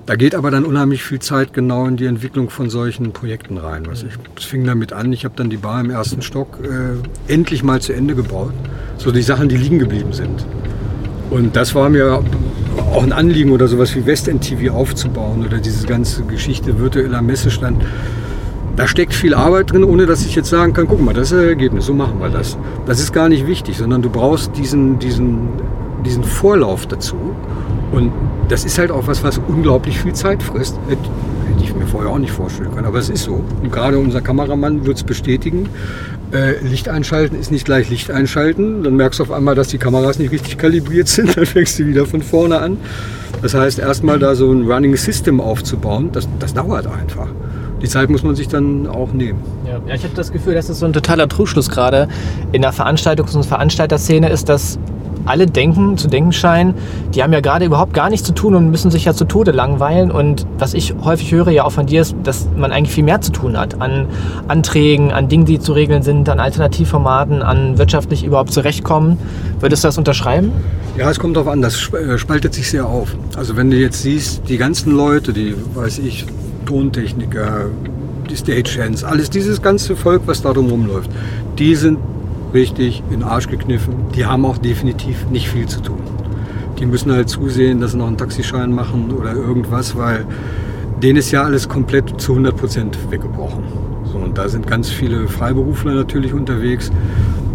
Da 0.10 0.16
geht 0.16 0.34
aber 0.34 0.50
dann 0.50 0.66
unheimlich 0.66 1.04
viel 1.04 1.20
Zeit 1.20 1.54
genau 1.54 1.86
in 1.86 1.96
die 1.96 2.08
Entwicklung 2.08 2.50
von 2.50 2.72
solchen 2.72 3.12
Projekten 3.12 3.60
rein. 3.60 3.86
Was 3.86 4.02
ich, 4.02 4.14
das 4.34 4.44
fing 4.44 4.66
damit 4.66 4.92
an, 4.92 5.14
ich 5.14 5.24
habe 5.24 5.36
dann 5.38 5.52
die 5.52 5.58
Bar 5.58 5.80
im 5.82 5.92
ersten 5.92 6.24
Stock 6.24 6.58
äh, 6.64 7.32
endlich 7.32 7.62
mal 7.64 7.80
zu 7.80 7.94
Ende 7.94 8.16
gebaut. 8.16 8.54
So 8.98 9.12
die 9.12 9.22
Sachen, 9.22 9.50
die 9.50 9.58
liegen 9.58 9.78
geblieben 9.78 10.12
sind. 10.12 10.48
Und 11.30 11.56
das 11.56 11.76
war 11.76 11.90
mir 11.90 12.24
auch 12.92 13.04
ein 13.04 13.14
Anliegen 13.14 13.52
oder 13.52 13.68
sowas 13.68 13.96
wie 13.96 14.04
Westend 14.08 14.42
TV 14.42 14.74
aufzubauen 14.74 15.46
oder 15.46 15.60
diese 15.60 15.86
ganze 15.86 16.24
Geschichte 16.24 16.80
virtueller 16.80 17.22
Messestand. 17.22 17.80
Da 18.78 18.88
steckt 18.88 19.14
viel 19.14 19.36
Arbeit 19.36 19.74
drin, 19.74 19.84
ohne 19.84 20.08
dass 20.08 20.26
ich 20.26 20.34
jetzt 20.34 20.50
sagen 20.50 20.74
kann, 20.74 20.88
guck 20.88 21.02
mal, 21.02 21.14
das 21.14 21.26
ist 21.26 21.38
das 21.38 21.46
Ergebnis, 21.46 21.86
so 21.86 21.94
machen 21.94 22.20
wir 22.20 22.30
das. 22.30 22.58
Das 22.88 23.00
ist 23.00 23.14
gar 23.14 23.30
nicht 23.30 23.46
wichtig, 23.46 23.78
sondern 23.78 24.02
du 24.02 24.10
brauchst 24.10 24.58
diesen, 24.58 24.98
diesen, 24.98 25.50
diesen 26.04 26.24
Vorlauf 26.24 26.88
dazu. 26.88 27.36
Und 27.92 28.12
das 28.50 28.66
ist 28.66 28.78
halt 28.78 28.92
auch 28.92 29.08
was, 29.08 29.24
was 29.24 29.40
unglaublich 29.48 30.00
viel 30.00 30.14
Zeit 30.14 30.44
frisst. 30.44 30.78
Hätte 30.88 31.02
ich 31.62 31.74
mir 31.76 31.86
vorher 31.86 32.12
auch 32.12 32.18
nicht 32.18 32.32
vorstellen 32.32 32.72
können, 32.72 32.88
aber 32.88 32.98
es 32.98 33.10
ist 33.10 33.24
so. 33.24 33.44
Und 33.62 33.72
gerade 33.72 34.00
unser 34.00 34.22
Kameramann 34.22 34.86
wird 34.86 34.98
es 34.98 35.04
bestätigen. 35.04 35.70
Äh, 36.32 36.60
Licht 36.64 36.90
einschalten 36.90 37.40
ist 37.40 37.52
nicht 37.52 37.66
gleich 37.66 37.90
Licht 37.90 38.12
einschalten. 38.12 38.84
Dann 38.84 38.96
merkst 38.96 39.20
du 39.20 39.24
auf 39.24 39.32
einmal, 39.32 39.56
dass 39.56 39.70
die 39.70 39.78
Kameras 39.78 40.20
nicht 40.20 40.32
richtig 40.32 40.58
kalibriert 40.58 41.08
sind. 41.08 41.38
Dann 41.38 41.46
fängst 41.46 41.80
du 41.80 41.86
wieder 41.86 42.06
von 42.06 42.22
vorne 42.22 42.60
an. 42.60 42.78
Das 43.42 43.54
heißt, 43.54 43.80
erstmal 43.80 44.20
da 44.20 44.36
so 44.36 44.52
ein 44.52 44.70
Running 44.70 44.98
System 44.98 45.40
aufzubauen, 45.40 46.10
das, 46.12 46.28
das 46.40 46.54
dauert 46.54 46.88
einfach. 46.88 47.28
Die 47.82 47.88
Zeit 47.88 48.10
muss 48.10 48.24
man 48.24 48.36
sich 48.36 48.50
dann 48.50 48.88
auch 48.88 49.14
nehmen. 49.14 49.40
Ja, 49.66 49.80
ich 49.96 50.04
habe 50.04 50.14
das 50.14 50.34
Gefühl, 50.34 50.54
dass 50.56 50.68
es 50.68 50.80
so 50.80 50.86
ein 50.86 50.92
totaler 50.92 51.30
Trugschluss 51.30 51.70
gerade 51.70 52.10
in 52.52 52.62
der 52.62 52.74
Veranstaltungs- 52.74 53.38
und 53.38 53.46
Veranstalterszene 53.46 54.30
ist, 54.30 54.50
dass 54.50 54.78
alle 55.26 55.46
denken, 55.46 55.98
zu 55.98 56.08
denken 56.08 56.32
scheinen, 56.32 56.74
die 57.14 57.24
haben 57.24 57.34
ja 57.34 57.40
gerade 57.40 57.66
überhaupt 57.66 57.94
gar 57.94 58.10
nichts 58.10 58.26
zu 58.26 58.34
tun 58.34 58.56
und 58.56 58.72
müssen 58.72 58.92
sich 58.92 59.06
ja 59.06 59.14
zu 59.14 59.26
Tode 59.26 59.52
langweilen. 59.52 60.12
Und 60.12 60.46
was 60.58 60.74
ich 60.74 60.96
häufig 61.04 61.32
höre 61.32 61.50
ja 61.50 61.64
auch 61.64 61.72
von 61.72 61.86
dir 61.86 62.02
ist, 62.02 62.16
dass 62.24 62.48
man 62.56 62.72
eigentlich 62.72 62.94
viel 62.94 63.04
mehr 63.04 63.22
zu 63.22 63.32
tun 63.32 63.58
hat 63.58 63.82
an 63.82 64.08
Anträgen, 64.48 65.12
an 65.12 65.28
Dingen, 65.28 65.46
die 65.46 65.60
zu 65.60 65.74
regeln 65.74 66.04
sind, 66.04 66.30
an 66.30 66.40
Alternativformaten, 66.40 67.42
an 67.42 67.78
wirtschaftlich 67.78 68.24
überhaupt 68.24 68.52
zurechtkommen. 68.52 69.18
Würdest 69.60 69.84
du 69.84 69.88
das 69.88 69.98
unterschreiben? 69.98 70.52
Ja, 70.98 71.10
es 71.10 71.20
kommt 71.20 71.36
darauf 71.36 71.52
an, 71.52 71.62
das 71.62 71.94
äh, 71.94 72.18
spaltet 72.18 72.54
sich 72.54 72.70
sehr 72.70 72.86
auf. 72.86 73.16
Also 73.38 73.56
wenn 73.56 73.72
du 73.72 73.78
jetzt 73.78 74.02
siehst, 74.02 74.50
die 74.50 74.58
ganzen 74.58 74.96
Leute, 74.96 75.34
die, 75.34 75.56
weiß 75.74 76.00
ich, 76.00 76.26
Tontechniker, 76.66 77.66
die 78.30 78.36
Stagehands, 78.36 79.04
alles 79.04 79.30
dieses 79.30 79.62
ganze 79.62 79.96
Volk, 79.96 80.24
was 80.26 80.42
da 80.42 80.54
drumherum 80.54 80.88
läuft, 80.88 81.10
die 81.58 81.76
sind 81.76 82.00
richtig 82.54 83.04
in 83.10 83.20
den 83.20 83.24
Arsch 83.24 83.48
gekniffen. 83.48 83.96
Die 84.16 84.26
haben 84.26 84.46
auch 84.46 84.58
definitiv 84.58 85.30
nicht 85.30 85.50
viel 85.50 85.68
zu 85.68 85.82
tun. 85.82 86.00
Die 86.80 86.86
müssen 86.86 87.12
halt 87.12 87.30
zusehen, 87.30 87.82
dass 87.82 87.92
sie 87.92 87.98
noch 87.98 88.08
einen 88.08 88.18
Taxischein 88.18 88.72
machen 88.72 89.12
oder 89.12 89.34
irgendwas, 89.34 89.98
weil 89.98 90.26
denen 91.04 91.18
ist 91.18 91.32
ja 91.32 91.44
alles 91.44 91.68
komplett 91.68 92.20
zu 92.22 92.34
100 92.34 92.56
Prozent 92.56 92.98
weggebrochen. 93.12 93.64
So, 94.12 94.18
und 94.18 94.38
da 94.38 94.50
sind 94.50 94.66
ganz 94.68 94.90
viele 94.90 95.28
Freiberufler 95.28 95.94
natürlich 95.94 96.34
unterwegs. 96.34 96.92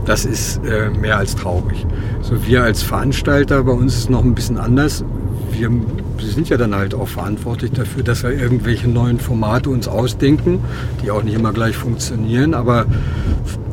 das 0.04 0.24
ist 0.24 0.61
äh, 0.66 0.90
mehr 0.90 1.16
als 1.16 1.35
traurig. 1.35 1.87
So 2.20 2.46
wir 2.46 2.62
als 2.62 2.83
Veranstalter, 2.83 3.62
bei 3.64 3.72
uns 3.72 3.94
ist 3.94 4.00
es 4.00 4.09
noch 4.11 4.22
ein 4.22 4.35
bisschen 4.35 4.59
anders. 4.59 5.04
Wir, 5.50 5.70
wir 6.18 6.29
sind 6.29 6.48
ja 6.48 6.57
dann 6.57 6.74
halt 6.74 6.94
auch 6.94 7.09
verantwortlich 7.09 7.72
dafür, 7.72 8.03
dass 8.03 8.22
wir 8.22 8.31
irgendwelche 8.31 8.88
neuen 8.88 9.18
Formate 9.18 9.70
uns 9.70 9.88
ausdenken, 9.88 10.61
die 11.03 11.11
auch 11.11 11.22
nicht 11.22 11.35
immer 11.35 11.53
gleich 11.53 11.77
funktionieren. 11.77 12.55
Aber 12.55 12.87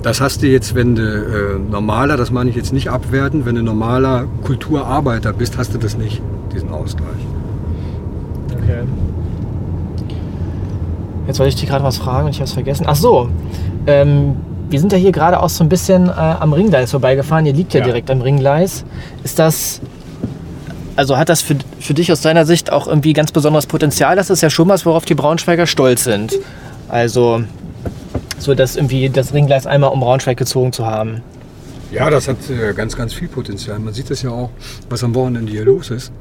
das 0.01 0.21
hast 0.21 0.41
du 0.41 0.47
jetzt, 0.47 0.73
wenn 0.75 0.95
du 0.95 1.04
äh, 1.04 1.60
normaler, 1.60 2.17
das 2.17 2.32
meine 2.32 2.49
ich 2.49 2.56
jetzt 2.56 2.73
nicht 2.73 2.89
abwerten, 2.89 3.45
wenn 3.45 3.56
du 3.56 3.63
normaler 3.63 4.25
Kulturarbeiter 4.43 5.34
bist, 5.34 5.58
hast 5.58 5.73
du 5.73 5.77
das 5.77 5.97
nicht, 5.97 6.21
diesen 6.54 6.69
Ausgleich. 6.69 7.08
Okay. 8.51 8.82
Jetzt 11.27 11.39
wollte 11.39 11.49
ich 11.49 11.56
dich 11.56 11.69
gerade 11.69 11.84
was 11.84 11.97
fragen 11.97 12.25
und 12.25 12.32
ich 12.32 12.38
habe 12.38 12.45
es 12.45 12.54
vergessen. 12.54 12.86
Ach 12.88 12.95
so, 12.95 13.30
ähm, 13.88 14.36
wir 14.69 14.80
sind 14.80 14.91
ja 14.91 14.97
hier 14.97 15.12
gerade 15.12 15.41
auch 15.41 15.49
so 15.49 15.63
ein 15.63 15.69
bisschen 15.69 16.08
äh, 16.08 16.12
am 16.12 16.54
Ringgleis 16.54 16.91
vorbeigefahren. 16.91 17.45
Ihr 17.45 17.54
liegt 17.54 17.73
ja, 17.73 17.80
Ja. 17.82 17.86
direkt 17.86 18.10
am 18.10 18.21
Ringgleis. 18.21 18.86
Ist 19.23 19.38
das, 19.38 19.82
also 21.02 21.18
hat 21.18 21.30
das 21.30 21.42
für, 21.42 21.56
für 21.80 21.96
dich 21.96 22.12
aus 22.12 22.22
deiner 22.22 22.46
Sicht 22.46 22.72
auch 22.72 22.86
irgendwie 22.86 23.14
ganz 23.14 23.32
besonderes 23.32 23.66
Potenzial? 23.66 24.16
Das 24.16 24.30
ist 24.30 24.42
ja 24.42 24.52
schon 24.52 24.68
was, 24.68 24.86
worauf 24.86 25.04
die 25.04 25.16
Braunschweiger 25.16 25.66
stolz 25.66 26.04
sind. 26.04 26.38
Also 26.90 27.44
so, 28.38 28.54
dass 28.54 28.76
irgendwie 28.76 29.10
das 29.10 29.34
Ringgleis 29.34 29.66
einmal 29.66 29.90
um 29.90 30.00
Braunschweig 30.00 30.38
gezogen 30.38 30.74
zu 30.74 30.86
haben. 30.86 31.24
Ja, 31.92 32.12
das 32.12 32.28
hat 32.28 32.38
äh, 32.52 32.74
ganz, 32.74 32.96
ganz 32.96 33.16
viel 33.16 33.30
Potenzial. 33.30 33.80
Man 33.80 33.96
sieht 33.96 34.12
das 34.12 34.22
ja 34.22 34.30
auch, 34.30 34.52
was 34.92 35.04
am 35.04 35.16
Wochenende 35.16 35.52
hier 35.52 35.66
los 35.66 35.90
ist. 35.90 36.12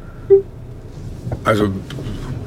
Also 1.45 1.69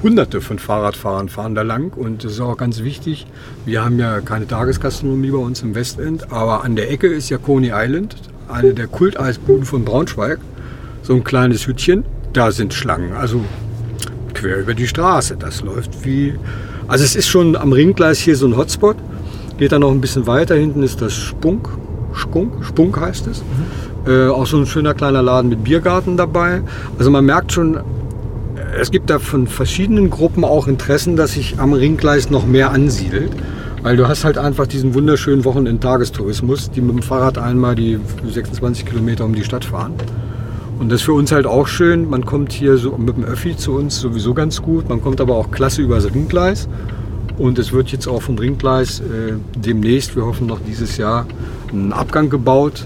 hunderte 0.02 0.42
von 0.42 0.58
Fahrradfahrern 0.58 1.30
fahren 1.30 1.54
da 1.54 1.62
lang 1.62 1.96
und 1.96 2.24
das 2.24 2.32
ist 2.32 2.40
auch 2.40 2.58
ganz 2.58 2.82
wichtig. 2.82 3.28
Wir 3.68 3.86
haben 3.86 4.00
ja 4.00 4.22
keine 4.22 4.48
Tagesgastronomie 4.48 5.30
bei 5.30 5.38
uns 5.38 5.62
im 5.62 5.76
Westend, 5.76 6.32
aber 6.32 6.64
an 6.64 6.76
der 6.76 6.90
Ecke 6.90 7.06
ist 7.06 7.30
ja 7.30 7.38
Coney 7.38 7.72
Island, 7.76 8.16
eine 8.52 8.74
der 8.74 8.88
Kulteisbuden 8.88 9.66
von 9.66 9.86
Braunschweig. 9.86 10.40
So 11.04 11.14
ein 11.14 11.24
kleines 11.24 11.68
Hütchen, 11.68 12.06
da 12.34 12.52
sind 12.52 12.74
Schlangen, 12.74 13.14
also 13.14 13.42
quer 14.34 14.60
über 14.60 14.74
die 14.74 14.88
Straße. 14.88 15.38
Das 15.38 15.62
läuft 15.62 16.04
wie... 16.06 16.34
Also 16.88 17.06
es 17.06 17.16
ist 17.16 17.28
schon 17.28 17.56
am 17.56 17.72
Ringgleis 17.72 18.20
hier 18.20 18.36
so 18.36 18.46
ein 18.46 18.58
Hotspot. 18.58 18.98
Geht 19.58 19.72
dann 19.72 19.82
noch 19.82 19.92
ein 19.92 20.02
bisschen 20.02 20.28
weiter, 20.28 20.56
hinten 20.56 20.84
ist 20.84 21.02
das 21.02 21.14
Spunk. 21.14 21.70
Spunk, 22.14 22.66
Spunk 22.66 23.00
heißt 23.00 23.28
es. 23.28 23.44
Äh, 24.06 24.28
auch 24.28 24.46
so 24.46 24.58
ein 24.58 24.66
schöner 24.66 24.94
kleiner 24.94 25.22
Laden 25.22 25.50
mit 25.50 25.64
Biergarten 25.64 26.18
dabei. 26.18 26.62
Also 26.98 27.10
man 27.10 27.26
merkt 27.26 27.54
schon, 27.54 27.80
es 28.80 28.92
gibt 28.92 29.10
da 29.10 29.20
von 29.20 29.48
verschiedenen 29.48 30.10
Gruppen 30.10 30.44
auch 30.44 30.68
Interessen, 30.68 31.16
dass 31.16 31.34
sich 31.34 31.60
am 31.60 31.74
Ringgleis 31.74 32.30
noch 32.30 32.46
mehr 32.46 32.72
ansiedelt. 32.72 33.32
Weil 33.82 33.98
du 33.98 34.08
hast 34.08 34.24
halt 34.24 34.38
einfach 34.38 34.66
diesen 34.66 34.94
wunderschönen 34.94 35.44
Wochenend-Tagestourismus, 35.44 36.72
die 36.72 36.82
mit 36.82 36.96
dem 36.96 37.02
Fahrrad 37.02 37.38
einmal 37.38 37.76
die 37.76 38.00
26 38.26 38.86
Kilometer 38.86 39.26
um 39.26 39.36
die 39.36 39.44
Stadt 39.44 39.66
fahren. 39.66 39.94
Und 40.84 40.92
das 40.92 41.00
ist 41.00 41.06
für 41.06 41.14
uns 41.14 41.32
halt 41.32 41.46
auch 41.46 41.66
schön. 41.66 42.10
Man 42.10 42.26
kommt 42.26 42.52
hier 42.52 42.76
so 42.76 42.98
mit 42.98 43.16
dem 43.16 43.24
Öffi 43.24 43.56
zu 43.56 43.72
uns 43.72 44.02
sowieso 44.02 44.34
ganz 44.34 44.62
gut. 44.62 44.90
Man 44.90 45.02
kommt 45.02 45.22
aber 45.22 45.38
auch 45.38 45.50
klasse 45.50 45.82
übers 45.82 46.14
Ringgleis. 46.14 46.68
Und 47.38 47.58
es 47.58 47.72
wird 47.72 47.94
jetzt 47.94 48.06
auch 48.06 48.22
vom 48.22 48.38
Ringgleis 48.38 49.00
äh, 49.00 49.36
demnächst, 49.56 50.18
wir 50.18 50.26
hoffen 50.26 50.46
noch 50.46 50.60
dieses 50.60 50.98
Jahr, 50.98 51.26
ein 51.72 51.94
Abgang 51.94 52.30
gebaut. 52.30 52.86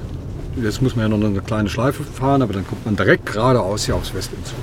Jetzt 0.62 0.84
muss 0.84 0.96
man 0.96 1.10
ja 1.10 1.18
noch 1.18 1.28
eine 1.28 1.40
kleine 1.40 1.70
Schleife 1.70 2.04
fahren, 2.04 2.44
aber 2.44 2.54
dann 2.54 2.68
kommt 2.68 2.86
man 2.86 2.96
direkt 2.96 3.34
geradeaus 3.34 3.88
hier 3.88 3.96
aufs 3.96 4.14
Westend 4.14 4.46
zu. 4.46 4.54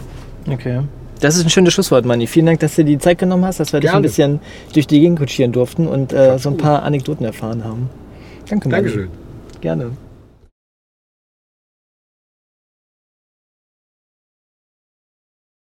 Okay. 0.48 0.82
Das 1.18 1.36
ist 1.36 1.42
ein 1.42 1.50
schönes 1.50 1.74
Schlusswort, 1.74 2.04
Manni. 2.04 2.28
Vielen 2.28 2.46
Dank, 2.46 2.60
dass 2.60 2.76
du 2.76 2.84
dir 2.84 2.92
die 2.92 2.98
Zeit 2.98 3.18
genommen 3.18 3.44
hast, 3.44 3.58
dass 3.58 3.72
wir 3.72 3.80
dich 3.80 3.90
ein 3.90 3.94
Gerne. 3.94 4.06
bisschen 4.06 4.40
durch 4.74 4.86
die 4.86 5.00
Gegend 5.00 5.18
kutschieren 5.18 5.50
durften 5.50 5.88
und 5.88 6.12
äh, 6.12 6.38
so 6.38 6.50
ein 6.50 6.56
paar 6.56 6.84
Anekdoten 6.84 7.26
erfahren 7.26 7.64
haben. 7.64 7.90
Danke, 8.48 8.68
Manni. 8.68 8.82
Dankeschön. 8.84 9.08
Gerne. 9.60 9.90